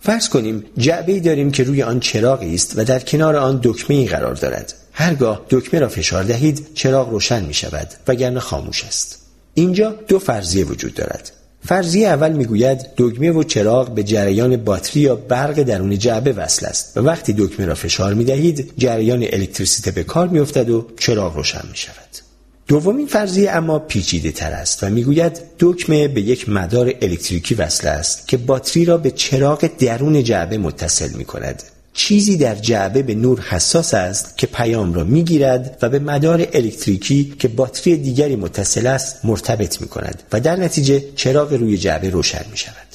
فرض 0.02 0.30
کنیم 0.30 0.66
جعبه 0.78 1.20
داریم 1.20 1.52
که 1.52 1.64
روی 1.64 1.84
آن 1.84 2.00
چراغی 2.00 2.56
است 2.56 2.74
و 2.78 2.84
در 2.84 3.00
کنار 3.00 3.36
آن 3.36 3.60
دکمه 3.64 3.98
ای 3.98 4.06
قرار 4.06 4.36
دارد. 4.36 4.74
هرگاه 4.94 5.46
دکمه 5.50 5.80
را 5.80 5.90
فشار 5.90 6.24
دهید 6.24 6.68
چراغ 6.74 7.10
روشن 7.10 7.44
می 7.44 7.54
شود 7.54 7.88
وگرنه 8.08 8.40
خاموش 8.40 8.84
است. 8.84 9.20
اینجا 9.54 9.96
دو 10.08 10.20
فرضیه 10.20 10.66
وجود 10.66 10.94
دارد. 10.94 11.32
فرضیه 11.66 12.08
اول 12.08 12.32
می‌گوید 12.32 12.86
دکمه 12.98 13.32
و 13.32 13.44
چراغ 13.44 13.94
به 13.94 14.04
جریان 14.04 14.58
باتری 14.58 15.02
یا 15.02 15.16
برق 15.16 15.64
درون 15.64 15.98
جعبه 15.98 16.34
وصل 16.34 16.66
است 16.66 16.98
و 16.98 17.02
وقتی 17.02 17.34
دکمه 17.34 17.66
را 17.66 17.76
فشار 17.76 18.14
می 18.14 18.26
دهید 18.26 18.74
جریان 18.78 19.24
الکتریسیته 19.24 19.92
به 19.92 20.04
کار 20.04 20.28
می 20.28 20.40
افتد 20.40 20.70
و 20.70 20.88
چراغ 21.00 21.36
روشن 21.36 21.64
می 21.72 21.78
شود. 21.78 22.29
دومین 22.70 23.08
فرضیه 23.08 23.52
اما 23.52 23.80
پیچیده 23.80 24.32
تر 24.32 24.52
است 24.52 24.84
و 24.84 24.90
می‌گوید 24.90 25.42
دکمه 25.60 26.08
به 26.08 26.22
یک 26.22 26.50
مدار 26.50 26.94
الکتریکی 27.02 27.56
وصل 27.56 27.88
است 27.88 28.28
که 28.28 28.38
باتری 28.38 28.86
را 28.86 28.98
به 28.98 29.12
چراغ 29.12 29.70
درون 29.80 30.24
جعبه 30.24 30.58
متصل 30.58 31.10
می 31.14 31.26
کند 31.26 31.64
چیزی 31.94 32.38
در 32.38 32.56
جعبه 32.56 33.04
به 33.04 33.16
نور 33.16 33.40
حساس 33.40 33.94
است 33.94 34.38
که 34.38 34.48
پیام 34.48 34.94
را 34.94 35.04
می‌گیرد 35.04 35.78
و 35.82 35.90
به 35.90 36.00
مدار 36.00 36.48
الکتریکی 36.54 37.36
که 37.40 37.48
باتری 37.48 37.98
دیگری 37.98 38.36
متصل 38.36 38.88
است 38.88 39.26
مرتبط 39.26 39.82
می 39.82 39.88
کند 39.88 40.24
و 40.32 40.40
در 40.40 40.56
نتیجه 40.56 41.04
چراغ 41.16 41.54
روی 41.54 41.78
جعبه 41.78 42.10
روشن 42.10 42.46
می 42.52 42.58
شود. 42.58 42.88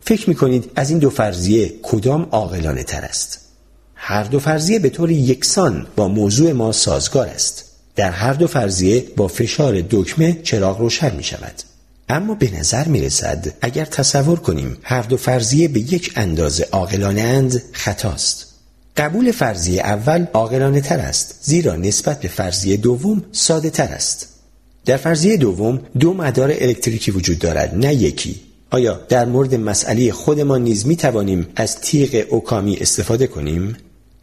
فکر 0.00 0.28
می 0.28 0.34
کنید 0.34 0.70
از 0.76 0.90
این 0.90 0.98
دو 0.98 1.10
فرضیه 1.10 1.72
کدام 1.82 2.28
عاقلانه 2.30 2.82
تر 2.82 3.00
است؟ 3.00 3.38
هر 3.94 4.24
دو 4.24 4.38
فرضیه 4.38 4.78
به 4.78 4.90
طور 4.90 5.10
یکسان 5.10 5.86
با 5.96 6.08
موضوع 6.08 6.52
ما 6.52 6.72
سازگار 6.72 7.26
است. 7.26 7.75
در 7.96 8.10
هر 8.10 8.32
دو 8.32 8.46
فرضیه 8.46 9.04
با 9.16 9.28
فشار 9.28 9.84
دکمه 9.90 10.40
چراغ 10.42 10.80
روشن 10.80 11.16
می 11.16 11.24
شود. 11.24 11.54
اما 12.08 12.34
به 12.34 12.58
نظر 12.58 12.88
می 12.88 13.00
رسد 13.00 13.54
اگر 13.60 13.84
تصور 13.84 14.38
کنیم 14.38 14.76
هر 14.82 15.02
دو 15.02 15.16
فرضیه 15.16 15.68
به 15.68 15.80
یک 15.80 16.12
اندازه 16.16 16.68
عاقلانه 16.72 17.20
اند 17.20 17.62
خطاست. 17.72 18.46
قبول 18.96 19.32
فرضیه 19.32 19.82
اول 19.82 20.26
عاقلانه 20.32 20.80
تر 20.80 20.98
است 20.98 21.38
زیرا 21.42 21.76
نسبت 21.76 22.20
به 22.20 22.28
فرضیه 22.28 22.76
دوم 22.76 23.24
ساده 23.32 23.70
تر 23.70 23.88
است. 23.88 24.28
در 24.84 24.96
فرضیه 24.96 25.36
دوم 25.36 25.80
دو 25.98 26.14
مدار 26.14 26.50
الکتریکی 26.50 27.10
وجود 27.10 27.38
دارد 27.38 27.74
نه 27.74 27.94
یکی. 27.94 28.40
آیا 28.70 29.00
در 29.08 29.24
مورد 29.24 29.54
مسئله 29.54 30.12
خودمان 30.12 30.62
نیز 30.62 30.86
می 30.86 30.96
توانیم 30.96 31.46
از 31.56 31.76
تیغ 31.80 32.26
اوکامی 32.30 32.76
استفاده 32.76 33.26
کنیم؟ 33.26 33.76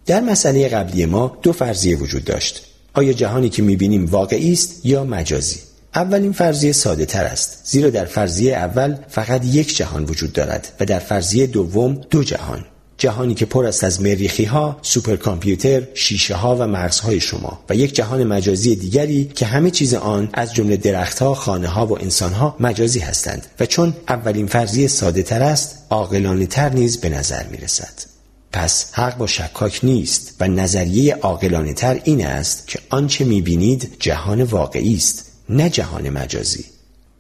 در 0.06 0.22
مسئله 0.22 0.68
قبلی 0.68 1.06
ما 1.06 1.38
دو 1.42 1.54
فرضیه 1.54 1.98
وجود 1.98 2.24
داشت. 2.26 2.73
آیا 2.94 3.14
جهانی 3.14 3.50
که 3.50 3.62
می 3.62 3.76
بینیم 3.76 4.06
واقعی 4.06 4.54
است 4.54 4.86
یا 4.86 5.04
مجازی؟ 5.04 5.60
اولین 5.96 6.32
فرضیه 6.32 6.72
ساده 6.72 7.06
تر 7.06 7.24
است 7.24 7.60
زیرا 7.64 7.90
در 7.90 8.06
فرضیه 8.06 8.54
اول 8.54 8.96
فقط 9.08 9.46
یک 9.46 9.78
جهان 9.78 10.04
وجود 10.04 10.34
دارد 10.34 10.68
و 10.80 10.86
در 10.86 11.00
فرضیه 11.00 11.48
دوم 11.48 12.02
دو 12.10 12.24
جهان 12.24 12.66
جهانی 12.98 13.36
که 13.36 13.46
پر 13.46 13.66
است 13.66 13.84
از 13.84 14.02
مریخی 14.02 14.44
ها، 14.46 14.80
سوپرکامپیوتر، 14.82 15.84
شیشه 15.94 16.36
ها 16.36 16.56
و 16.56 16.68
مغزهای 16.68 17.20
شما 17.20 17.60
و 17.70 17.76
یک 17.76 17.96
جهان 17.96 18.24
مجازی 18.24 18.76
دیگری 18.76 19.32
که 19.36 19.46
همه 19.46 19.72
چیز 19.72 19.94
آن 19.94 20.30
از 20.34 20.54
جمله 20.54 20.78
درختها، 20.78 21.34
خانه 21.34 21.68
ها 21.68 21.88
و 21.88 22.02
انسان 22.02 22.34
ها 22.34 22.56
مجازی 22.60 23.00
هستند 23.00 23.46
و 23.60 23.66
چون 23.66 23.94
اولین 24.08 24.48
فرضیه 24.48 24.88
ساده 24.88 25.24
تر 25.24 25.42
است، 25.42 25.78
عاقلانه 25.90 26.46
تر 26.46 26.70
نیز 26.70 26.98
به 26.98 27.10
نظر 27.10 27.44
می 27.52 27.58
رسد. 27.58 28.13
پس 28.54 28.94
حق 28.94 29.18
با 29.18 29.28
شکاک 29.28 29.80
نیست 29.84 30.36
و 30.40 30.48
نظریه 30.48 31.16
عاقلانه 31.16 31.74
تر 31.74 32.02
این 32.04 32.26
است 32.26 32.68
که 32.68 32.80
آنچه 32.90 33.26
می 33.26 33.42
بینید 33.42 33.96
جهان 34.00 34.44
واقعی 34.44 34.96
است 34.96 35.32
نه 35.50 35.70
جهان 35.70 36.10
مجازی. 36.10 36.66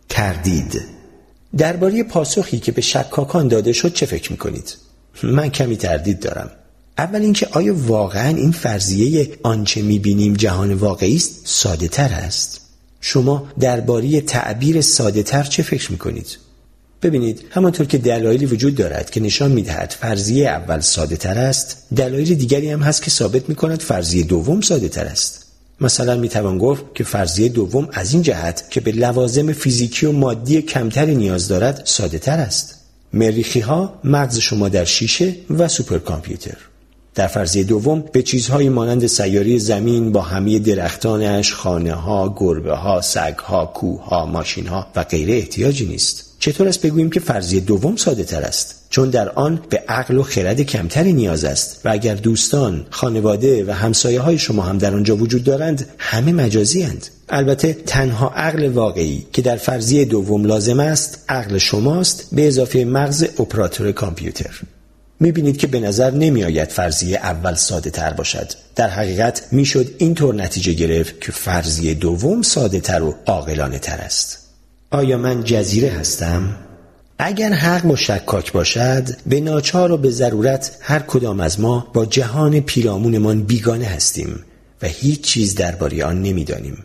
کردید. 0.09 0.81
درباره 1.57 2.03
پاسخی 2.03 2.59
که 2.59 2.71
به 2.71 2.81
شکاکان 2.81 3.47
داده 3.47 3.73
شد 3.73 3.93
چه 3.93 4.05
فکر 4.05 4.31
می‌کنید؟ 4.31 4.75
من 5.23 5.49
کمی 5.49 5.77
تردید 5.77 6.19
دارم. 6.19 6.51
اول 6.97 7.21
اینکه 7.21 7.47
آیا 7.51 7.75
واقعا 7.77 8.37
این 8.37 8.51
فرضیه 8.51 9.37
آنچه 9.43 9.81
می‌بینیم 9.81 10.33
جهان 10.33 10.73
واقعی 10.73 11.15
است 11.15 11.41
ساده 11.43 11.87
تر 11.87 12.13
است؟ 12.13 12.61
شما 13.01 13.47
درباره 13.59 14.21
تعبیر 14.21 14.81
ساده 14.81 15.23
تر 15.23 15.43
چه 15.43 15.63
فکر 15.63 15.91
می‌کنید؟ 15.91 16.37
ببینید 17.03 17.41
همانطور 17.49 17.85
که 17.85 17.97
دلایلی 17.97 18.45
وجود 18.45 18.75
دارد 18.75 19.09
که 19.09 19.19
نشان 19.19 19.51
می‌دهد 19.51 19.95
فرضیه 19.99 20.49
اول 20.49 20.79
ساده 20.79 21.15
تر 21.15 21.37
است 21.37 21.77
دلایل 21.95 22.35
دیگری 22.35 22.69
هم 22.69 22.79
هست 22.79 23.01
که 23.03 23.11
ثابت 23.11 23.49
می‌کند 23.49 23.81
فرضیه 23.81 24.23
دوم 24.23 24.61
ساده 24.61 24.89
تر 24.89 25.05
است 25.05 25.45
مثلا 25.81 26.15
می 26.15 26.29
توان 26.29 26.57
گفت 26.57 26.83
که 26.95 27.03
فرضیه 27.03 27.49
دوم 27.49 27.87
از 27.93 28.13
این 28.13 28.21
جهت 28.21 28.63
که 28.69 28.81
به 28.81 28.91
لوازم 28.91 29.53
فیزیکی 29.53 30.05
و 30.05 30.11
مادی 30.11 30.61
کمتری 30.61 31.15
نیاز 31.15 31.47
دارد 31.47 31.81
ساده 31.85 32.19
تر 32.19 32.37
است. 32.37 32.75
مریخی 33.13 33.59
ها 33.59 33.99
مغز 34.03 34.37
شما 34.37 34.69
در 34.69 34.85
شیشه 34.85 35.35
و 35.49 35.67
سوپرکامپیوتر. 35.67 36.57
در 37.15 37.27
فرضیه 37.27 37.63
دوم 37.63 38.03
به 38.11 38.21
چیزهایی 38.21 38.69
مانند 38.69 39.07
سیاره 39.07 39.57
زمین 39.57 40.11
با 40.11 40.21
همه 40.21 40.59
درختانش، 40.59 41.53
خانه 41.53 41.93
ها، 41.93 42.35
گربه 42.37 42.75
ها، 42.75 43.01
سگ 43.01 43.37
ها، 43.37 43.65
کوه 43.65 44.05
ها، 44.05 44.25
ماشین 44.25 44.67
ها 44.67 44.87
و 44.95 45.03
غیره 45.03 45.33
احتیاجی 45.33 45.85
نیست. 45.85 46.32
چطور 46.43 46.67
است 46.67 46.81
بگوییم 46.81 47.09
که 47.09 47.19
فرضیه 47.19 47.59
دوم 47.59 47.95
ساده 47.95 48.23
تر 48.23 48.41
است؟ 48.41 48.75
چون 48.89 49.09
در 49.09 49.29
آن 49.29 49.63
به 49.69 49.83
عقل 49.87 50.17
و 50.17 50.23
خرد 50.23 50.61
کمتری 50.61 51.13
نیاز 51.13 51.43
است 51.45 51.81
و 51.85 51.89
اگر 51.89 52.15
دوستان، 52.15 52.85
خانواده 52.89 53.65
و 53.65 53.71
همسایه 53.71 54.19
های 54.19 54.37
شما 54.37 54.61
هم 54.61 54.77
در 54.77 54.95
آنجا 54.95 55.15
وجود 55.15 55.43
دارند 55.43 55.85
همه 55.97 56.31
مجازی 56.31 56.81
هند. 56.81 57.07
البته 57.29 57.73
تنها 57.73 58.29
عقل 58.29 58.69
واقعی 58.69 59.25
که 59.33 59.41
در 59.41 59.55
فرضیه 59.55 60.05
دوم 60.05 60.45
لازم 60.45 60.79
است 60.79 61.25
عقل 61.29 61.57
شماست 61.57 62.27
به 62.31 62.47
اضافه 62.47 62.85
مغز 62.85 63.23
اپراتور 63.23 63.91
کامپیوتر 63.91 64.61
می‌بینید 65.19 65.57
که 65.57 65.67
به 65.67 65.79
نظر 65.79 66.11
نمی 66.11 66.43
آید 66.43 66.69
فرضیه 66.69 67.17
اول 67.17 67.55
ساده 67.55 67.89
تر 67.89 68.13
باشد 68.13 68.51
در 68.75 68.89
حقیقت 68.89 69.47
می‌شد 69.51 69.95
اینطور 69.97 70.35
نتیجه 70.35 70.73
گرفت 70.73 71.21
که 71.21 71.31
فرضیه 71.31 71.93
دوم 71.93 72.41
ساده 72.41 72.79
تر 72.79 73.03
و 73.03 73.15
عاقلانه 73.25 73.79
تر 73.79 73.97
است 73.97 74.42
آیا 74.93 75.17
من 75.17 75.43
جزیره 75.43 75.89
هستم؟ 75.89 76.55
اگر 77.19 77.53
حق 77.53 77.85
و 77.85 77.95
شکاک 77.95 78.51
باشد 78.51 79.09
به 79.25 79.39
ناچار 79.39 79.91
و 79.91 79.97
به 79.97 80.09
ضرورت 80.09 80.77
هر 80.81 80.99
کدام 80.99 81.39
از 81.39 81.59
ما 81.59 81.87
با 81.93 82.05
جهان 82.05 82.59
پیرامونمان 82.59 83.43
بیگانه 83.43 83.85
هستیم 83.85 84.39
و 84.81 84.87
هیچ 84.87 85.21
چیز 85.21 85.55
درباره 85.55 86.05
آن 86.05 86.21
نمی‌دانیم 86.21 86.77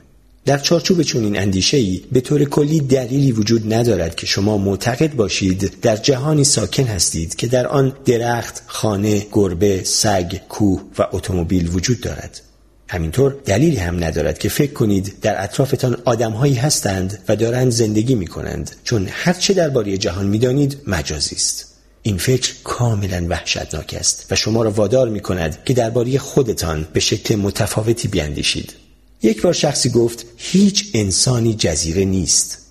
در 0.45 0.59
چارچوب 0.59 1.03
چنین 1.03 1.39
اندیشه‌ای 1.39 2.03
به 2.13 2.21
طور 2.21 2.45
کلی 2.45 2.81
دلیلی 2.81 3.33
وجود 3.33 3.75
ندارد 3.75 4.15
که 4.15 4.27
شما 4.27 4.59
معتقد 4.59 5.15
باشید 5.15 5.81
در 5.83 5.97
جهانی 5.97 6.45
ساکن 6.45 6.85
هستید 6.85 7.37
که 7.37 7.47
در 7.47 7.67
آن 7.67 7.93
درخت، 8.05 8.63
خانه، 8.67 9.27
گربه، 9.33 9.85
سگ، 9.85 10.37
کوه 10.49 10.83
و 10.99 11.07
اتومبیل 11.13 11.69
وجود 11.75 12.01
دارد. 12.01 12.41
همینطور 12.89 13.37
دلیلی 13.45 13.77
هم 13.77 14.05
ندارد 14.05 14.39
که 14.39 14.49
فکر 14.49 14.73
کنید 14.73 15.21
در 15.23 15.43
اطرافتان 15.43 15.97
آدمهایی 16.05 16.55
هستند 16.55 17.19
و 17.29 17.37
دارند 17.37 17.73
زندگی 17.73 18.15
می 18.15 18.27
کنند 18.27 18.77
چون 18.85 19.09
هرچه 19.11 19.55
درباره 19.55 19.97
جهان 19.97 20.27
می‌دانید 20.27 20.77
مجازی 20.87 21.37
است. 21.37 21.65
این 22.03 22.19
فکر 22.19 22.55
کاملا 22.65 23.27
وحشتناک 23.29 23.95
است 23.99 24.27
و 24.31 24.37
شما 24.37 24.63
را 24.63 24.71
وادار 24.71 25.09
می 25.09 25.21
کند 25.21 25.65
که 25.65 25.75
درباره 25.75 26.19
خودتان 26.19 26.89
به 26.93 27.01
شکل 27.01 27.35
متفاوتی 27.35 28.09
بیاندیشید. 28.09 28.75
یک 29.23 29.43
بار 29.43 29.53
شخصی 29.53 29.91
گفت 29.91 30.27
هیچ 30.37 30.91
انسانی 30.95 31.55
جزیره 31.55 32.05
نیست 32.05 32.68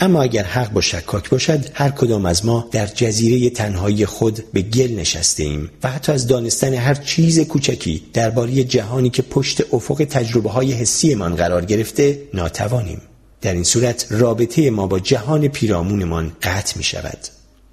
اما 0.00 0.22
اگر 0.22 0.44
حق 0.44 0.72
با 0.72 0.80
شکاک 0.80 1.30
باشد 1.30 1.64
هر 1.74 1.90
کدام 1.90 2.26
از 2.26 2.46
ما 2.46 2.68
در 2.72 2.86
جزیره 2.86 3.50
تنهایی 3.50 4.06
خود 4.06 4.44
به 4.52 4.62
گل 4.62 4.92
نشسته 4.92 5.42
ایم 5.42 5.70
و 5.82 5.90
حتی 5.90 6.12
از 6.12 6.26
دانستن 6.26 6.74
هر 6.74 6.94
چیز 6.94 7.40
کوچکی 7.40 8.02
درباره 8.12 8.64
جهانی 8.64 9.10
که 9.10 9.22
پشت 9.22 9.74
افق 9.74 10.06
تجربه 10.10 10.50
های 10.50 10.72
حسی 10.72 11.14
من 11.14 11.34
قرار 11.34 11.64
گرفته 11.64 12.22
ناتوانیم. 12.34 13.00
در 13.40 13.52
این 13.52 13.64
صورت 13.64 14.06
رابطه 14.10 14.70
ما 14.70 14.86
با 14.86 14.98
جهان 14.98 15.48
پیرامونمان 15.48 16.32
قطع 16.42 16.78
می 16.78 16.84
شود 16.84 17.18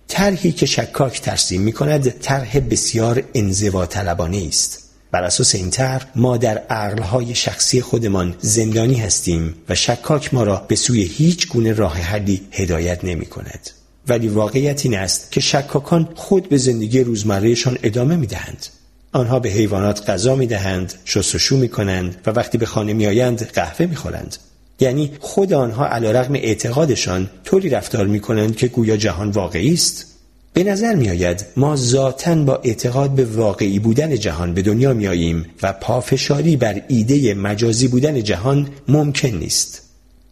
طرحی 0.08 0.52
که 0.52 0.66
شکاک 0.66 1.22
ترسیم 1.22 1.62
می 1.62 1.72
کند 1.72 2.10
طرح 2.10 2.60
بسیار 2.60 3.24
انزوا 3.34 3.86
طلبانه 3.86 4.46
است. 4.48 4.85
بر 5.15 5.23
اساس 5.23 5.56
این 5.56 5.69
طرح 5.69 6.06
ما 6.15 6.38
در 6.38 6.58
عقلهای 6.58 7.36
شخصی 7.36 7.82
خودمان 7.82 8.36
زندانی 8.39 8.95
هستیم 8.95 9.56
و 9.69 9.75
شکاک 9.75 10.34
ما 10.34 10.43
را 10.43 10.65
به 10.67 10.75
سوی 10.75 11.04
هیچ 11.04 11.47
گونه 11.47 11.73
راه 11.73 11.97
حلی 11.97 12.41
هدایت 12.51 13.04
نمی 13.04 13.25
کند. 13.25 13.69
ولی 14.08 14.28
واقعیت 14.28 14.86
این 14.86 14.97
است 14.97 15.32
که 15.32 15.41
شکاکان 15.41 16.10
خود 16.15 16.49
به 16.49 16.58
زندگی 16.58 17.04
روزمرهشان 17.04 17.78
ادامه 17.84 18.15
می 18.15 18.28
دهند. 18.28 18.65
آنها 19.12 19.39
به 19.39 19.49
حیوانات 19.49 20.10
غذا 20.10 20.36
می 20.36 20.47
دهند، 20.47 20.93
شستشو 21.06 21.58
می 21.58 21.69
کنند 21.69 22.15
و 22.25 22.32
وقتی 22.32 22.58
به 22.58 22.65
خانه 22.65 22.93
می 22.93 23.08
آیند 23.08 23.47
قهوه 23.54 23.86
می 23.86 23.95
خورند. 23.95 24.38
یعنی 24.80 25.12
خود 25.19 25.54
آنها 25.54 25.88
علیرغم 25.88 26.34
اعتقادشان 26.34 27.30
طوری 27.43 27.69
رفتار 27.69 28.08
می 28.08 28.19
کنند 28.19 28.56
که 28.56 28.67
گویا 28.67 28.97
جهان 28.97 29.30
واقعی 29.30 29.73
است 29.73 30.14
به 30.56 30.63
نظر 30.63 30.96
می 30.96 31.10
آید 31.10 31.46
ما 31.58 31.76
ذاتا 31.76 32.36
با 32.36 32.56
اعتقاد 32.56 33.10
به 33.10 33.26
واقعی 33.26 33.80
بودن 33.80 34.15
جهان 34.15 34.54
به 34.54 34.62
دنیا 34.62 34.94
می 34.94 35.08
آییم 35.08 35.46
و 35.63 35.74
پافشاری 35.74 36.58
بر 36.58 36.82
ایده 36.88 37.34
مجازی 37.34 37.88
بودن 37.88 38.24
جهان 38.24 38.70
ممکن 38.88 39.28
نیست 39.28 39.82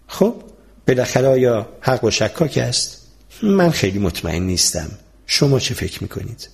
خب 0.08 0.36
بالاخره 0.88 1.28
آیا 1.28 1.68
حق 1.82 2.04
و 2.04 2.12
شکاک 2.12 2.58
است؟ 2.58 3.08
من 3.44 3.70
خیلی 3.70 4.00
مطمئن 4.00 4.44
نیستم 4.44 4.92
شما 5.26 5.60
چه 5.60 5.74
فکر 5.74 6.04
می 6.04 6.10
کنید؟ 6.10 6.50